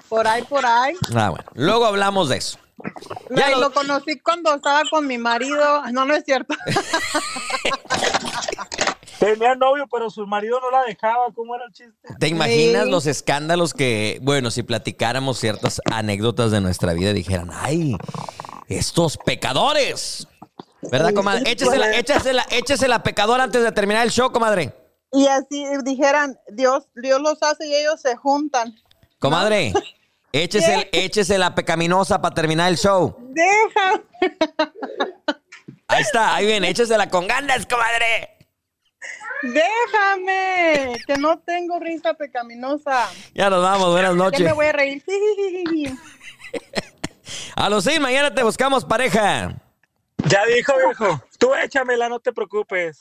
Por 0.08 0.28
ahí, 0.28 0.42
por 0.44 0.64
ahí. 0.64 0.94
Ah, 1.16 1.30
bueno. 1.30 1.44
Luego 1.54 1.84
hablamos 1.86 2.28
de 2.28 2.36
eso. 2.36 2.58
Ya 3.30 3.50
lo- 3.50 3.58
lo... 3.58 3.72
conocí 3.72 4.20
cuando 4.20 4.54
estaba 4.54 4.82
con 4.88 5.04
mi 5.08 5.18
marido. 5.18 5.82
No, 5.90 6.04
no 6.04 6.14
es 6.14 6.22
cierto. 6.24 6.54
Tenía 9.18 9.54
novio, 9.56 9.86
pero 9.90 10.10
su 10.10 10.26
marido 10.26 10.60
no 10.60 10.70
la 10.70 10.84
dejaba. 10.84 11.26
¿Cómo 11.34 11.54
era 11.56 11.64
el 11.66 11.72
chiste? 11.72 12.14
¿Te 12.20 12.28
imaginas 12.28 12.84
Sí. 12.84 12.90
los 12.90 13.06
escándalos 13.06 13.74
que, 13.74 14.18
bueno, 14.22 14.50
si 14.50 14.62
platicáramos 14.62 15.38
ciertas 15.38 15.80
anécdotas 15.90 16.50
de 16.50 16.60
nuestra 16.60 16.92
vida, 16.92 17.12
dijeran, 17.12 17.50
ay, 17.52 17.96
estos 18.68 19.16
pecadores. 19.18 20.28
¿Verdad, 20.82 21.12
comadre? 21.12 21.50
Échesela, 21.50 21.92
échesela, 21.96 22.46
échesela 22.50 23.02
pecador 23.02 23.40
antes 23.40 23.62
de 23.64 23.72
terminar 23.72 24.04
el 24.04 24.12
show, 24.12 24.30
comadre. 24.30 24.72
Y 25.12 25.26
así 25.26 25.64
dijeran, 25.84 26.38
Dios, 26.52 26.84
Dios 26.94 27.20
los 27.20 27.42
hace 27.42 27.66
y 27.66 27.74
ellos 27.74 28.00
se 28.00 28.14
juntan. 28.14 28.72
Comadre, 29.18 29.72
échese, 30.30 30.88
échese 30.92 31.38
la 31.38 31.54
pecaminosa 31.56 32.20
para 32.20 32.34
terminar 32.34 32.68
el 32.70 32.76
show. 32.78 33.16
Deja, 33.30 34.02
Ahí 35.88 36.02
está, 36.02 36.34
ahí 36.36 36.46
viene, 36.46 36.68
échesela 36.68 37.08
con 37.08 37.26
ganas, 37.26 37.66
comadre. 37.66 38.37
Déjame, 39.42 40.96
que 41.06 41.16
no 41.16 41.38
tengo 41.38 41.78
risa 41.78 42.14
pecaminosa. 42.14 43.08
Ya 43.34 43.50
nos 43.50 43.62
vamos, 43.62 43.90
buenas 43.90 44.12
Ya 44.12 44.16
noches. 44.16 44.40
me 44.40 44.52
voy 44.52 44.66
a 44.66 44.72
reír. 44.72 45.02
A 47.56 47.68
los 47.68 47.84
sí, 47.84 47.98
mañana 48.00 48.34
te 48.34 48.42
buscamos 48.42 48.84
pareja. 48.84 49.54
Ya 50.24 50.44
dijo, 50.46 50.72
viejo. 50.76 51.22
Tú 51.38 51.54
échamela, 51.54 52.08
no 52.08 52.18
te 52.18 52.32
preocupes. 52.32 53.00